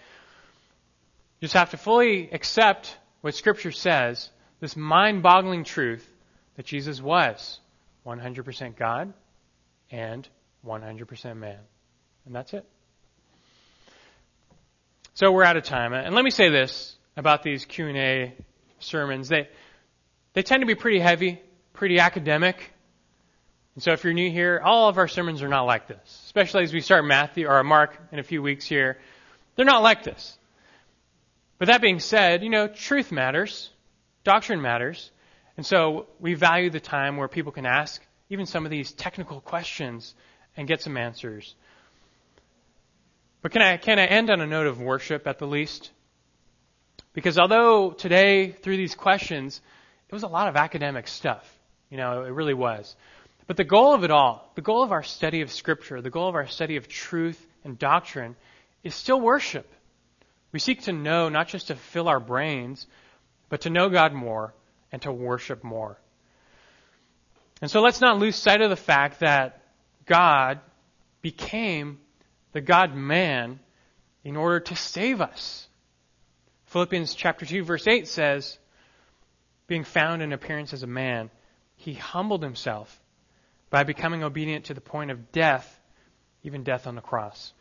[1.39, 6.07] You just have to fully accept what Scripture says, this mind boggling truth
[6.55, 7.59] that Jesus was
[8.05, 9.13] 100% God
[9.89, 10.27] and
[10.65, 11.57] 100% man.
[12.25, 12.65] And that's it.
[15.13, 15.93] So we're out of time.
[15.93, 18.33] And let me say this about these Q&A
[18.79, 19.27] sermons.
[19.27, 19.49] They,
[20.33, 21.41] they tend to be pretty heavy,
[21.73, 22.71] pretty academic.
[23.75, 26.21] And so if you're new here, all of our sermons are not like this.
[26.25, 28.97] Especially as we start Matthew or Mark in a few weeks here.
[29.55, 30.37] They're not like this.
[31.57, 33.69] But that being said, you know, truth matters.
[34.23, 35.11] Doctrine matters.
[35.57, 39.41] And so we value the time where people can ask even some of these technical
[39.41, 40.15] questions
[40.57, 41.55] and get some answers.
[43.41, 45.91] But can I, can I end on a note of worship at the least?
[47.13, 49.61] Because although today, through these questions,
[50.07, 51.47] it was a lot of academic stuff.
[51.89, 52.95] You know, it really was.
[53.47, 56.29] But the goal of it all, the goal of our study of Scripture, the goal
[56.29, 58.35] of our study of truth and doctrine,
[58.83, 59.69] is still worship.
[60.51, 62.87] We seek to know, not just to fill our brains,
[63.49, 64.53] but to know God more
[64.91, 65.97] and to worship more.
[67.61, 69.60] And so let's not lose sight of the fact that
[70.05, 70.59] God
[71.21, 71.99] became
[72.53, 73.59] the God man
[74.23, 75.67] in order to save us.
[76.65, 78.57] Philippians chapter 2 verse 8 says,
[79.67, 81.29] being found in appearance as a man,
[81.75, 83.01] he humbled himself
[83.69, 85.79] by becoming obedient to the point of death,
[86.43, 87.53] even death on the cross.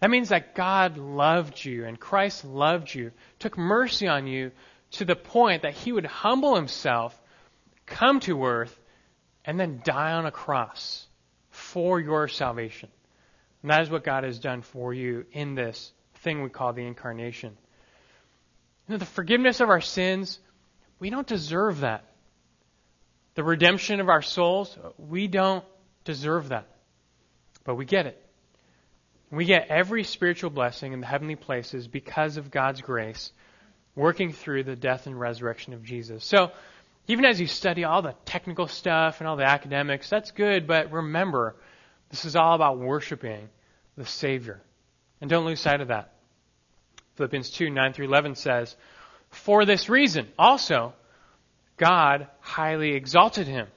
[0.00, 4.50] That means that God loved you and Christ loved you, took mercy on you
[4.90, 7.18] to the point that he would humble himself,
[7.86, 8.78] come to earth,
[9.44, 11.06] and then die on a cross
[11.50, 12.88] for your salvation.
[13.62, 16.86] And that is what God has done for you in this thing we call the
[16.86, 17.56] incarnation.
[18.88, 20.38] You know, the forgiveness of our sins,
[20.98, 22.04] we don't deserve that.
[23.34, 25.64] The redemption of our souls, we don't
[26.04, 26.68] deserve that.
[27.64, 28.20] But we get it.
[29.30, 33.32] We get every spiritual blessing in the heavenly places because of God's grace
[33.96, 36.24] working through the death and resurrection of Jesus.
[36.24, 36.52] So,
[37.06, 40.90] even as you study all the technical stuff and all the academics, that's good, but
[40.90, 41.54] remember,
[42.10, 43.48] this is all about worshiping
[43.96, 44.60] the Savior.
[45.20, 46.12] And don't lose sight of that.
[47.16, 48.74] Philippians 2 9 through 11 says,
[49.30, 50.94] For this reason, also,
[51.76, 53.68] God highly exalted him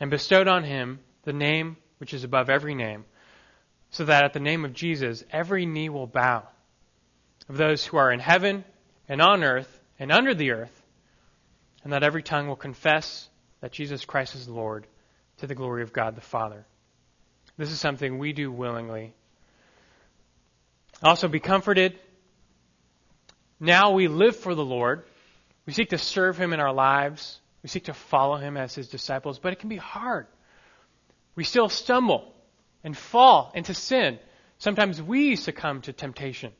[0.00, 3.04] and bestowed on him the name which is above every name,
[3.90, 6.46] so that at the name of Jesus every knee will bow,
[7.48, 8.64] of those who are in heaven
[9.08, 10.77] and on earth and under the earth,
[11.88, 13.30] and that every tongue will confess
[13.62, 14.86] that Jesus Christ is Lord
[15.38, 16.66] to the glory of God the Father.
[17.56, 19.14] This is something we do willingly.
[21.02, 21.98] Also, be comforted.
[23.58, 25.02] Now we live for the Lord.
[25.64, 27.40] We seek to serve Him in our lives.
[27.62, 30.26] We seek to follow Him as His disciples, but it can be hard.
[31.36, 32.34] We still stumble
[32.84, 34.18] and fall into sin.
[34.58, 36.52] Sometimes we succumb to temptation.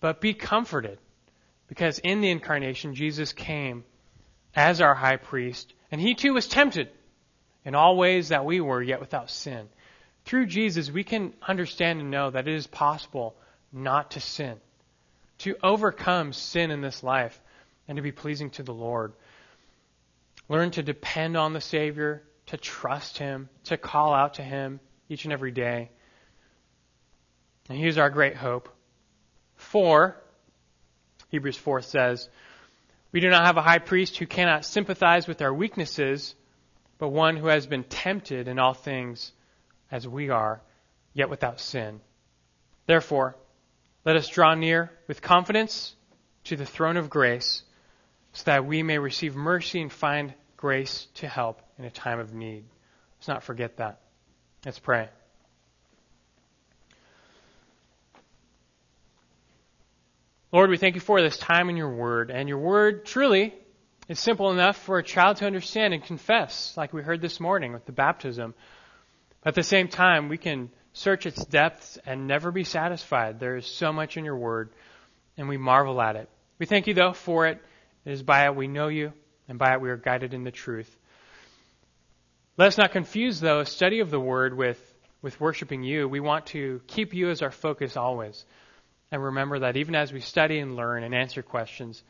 [0.00, 0.98] But be comforted
[1.68, 3.84] because in the incarnation, Jesus came
[4.54, 6.88] as our high priest, and He too was tempted
[7.64, 9.68] in all ways that we were, yet without sin.
[10.24, 13.36] Through Jesus, we can understand and know that it is possible
[13.72, 14.56] not to sin,
[15.38, 17.38] to overcome sin in this life
[17.88, 19.12] and to be pleasing to the Lord.
[20.48, 25.24] Learn to depend on the Savior, to trust Him, to call out to Him each
[25.24, 25.90] and every day.
[27.68, 28.68] And here's our great hope.
[29.56, 30.22] For,
[31.28, 32.28] Hebrews 4 says,
[33.14, 36.34] we do not have a high priest who cannot sympathize with our weaknesses,
[36.98, 39.30] but one who has been tempted in all things
[39.88, 40.60] as we are,
[41.12, 42.00] yet without sin.
[42.86, 43.36] Therefore,
[44.04, 45.94] let us draw near with confidence
[46.42, 47.62] to the throne of grace
[48.32, 52.34] so that we may receive mercy and find grace to help in a time of
[52.34, 52.64] need.
[53.18, 54.00] Let's not forget that.
[54.64, 55.08] Let's pray.
[60.54, 62.30] Lord, we thank you for this time in your word.
[62.30, 63.52] And your word truly
[64.08, 67.72] is simple enough for a child to understand and confess, like we heard this morning
[67.72, 68.54] with the baptism.
[69.42, 73.40] But at the same time, we can search its depths and never be satisfied.
[73.40, 74.70] There is so much in your word,
[75.36, 76.28] and we marvel at it.
[76.60, 77.60] We thank you, though, for it.
[78.04, 79.12] It is by it we know you,
[79.48, 80.96] and by it we are guided in the truth.
[82.56, 84.78] Let us not confuse, though, a study of the Word with,
[85.20, 86.08] with worshiping you.
[86.08, 88.44] We want to keep you as our focus always.
[89.14, 92.02] And remember that even as we study and learn and answer questions,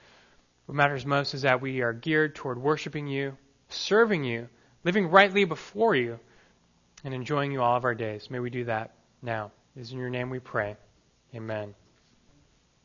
[0.64, 3.36] what matters most is that we are geared toward worshiping you,
[3.68, 4.48] serving you,
[4.84, 6.18] living rightly before you,
[7.04, 8.30] and enjoying you all of our days.
[8.30, 9.52] May we do that now.
[9.76, 10.78] It is in your name we pray.
[11.34, 11.74] Amen.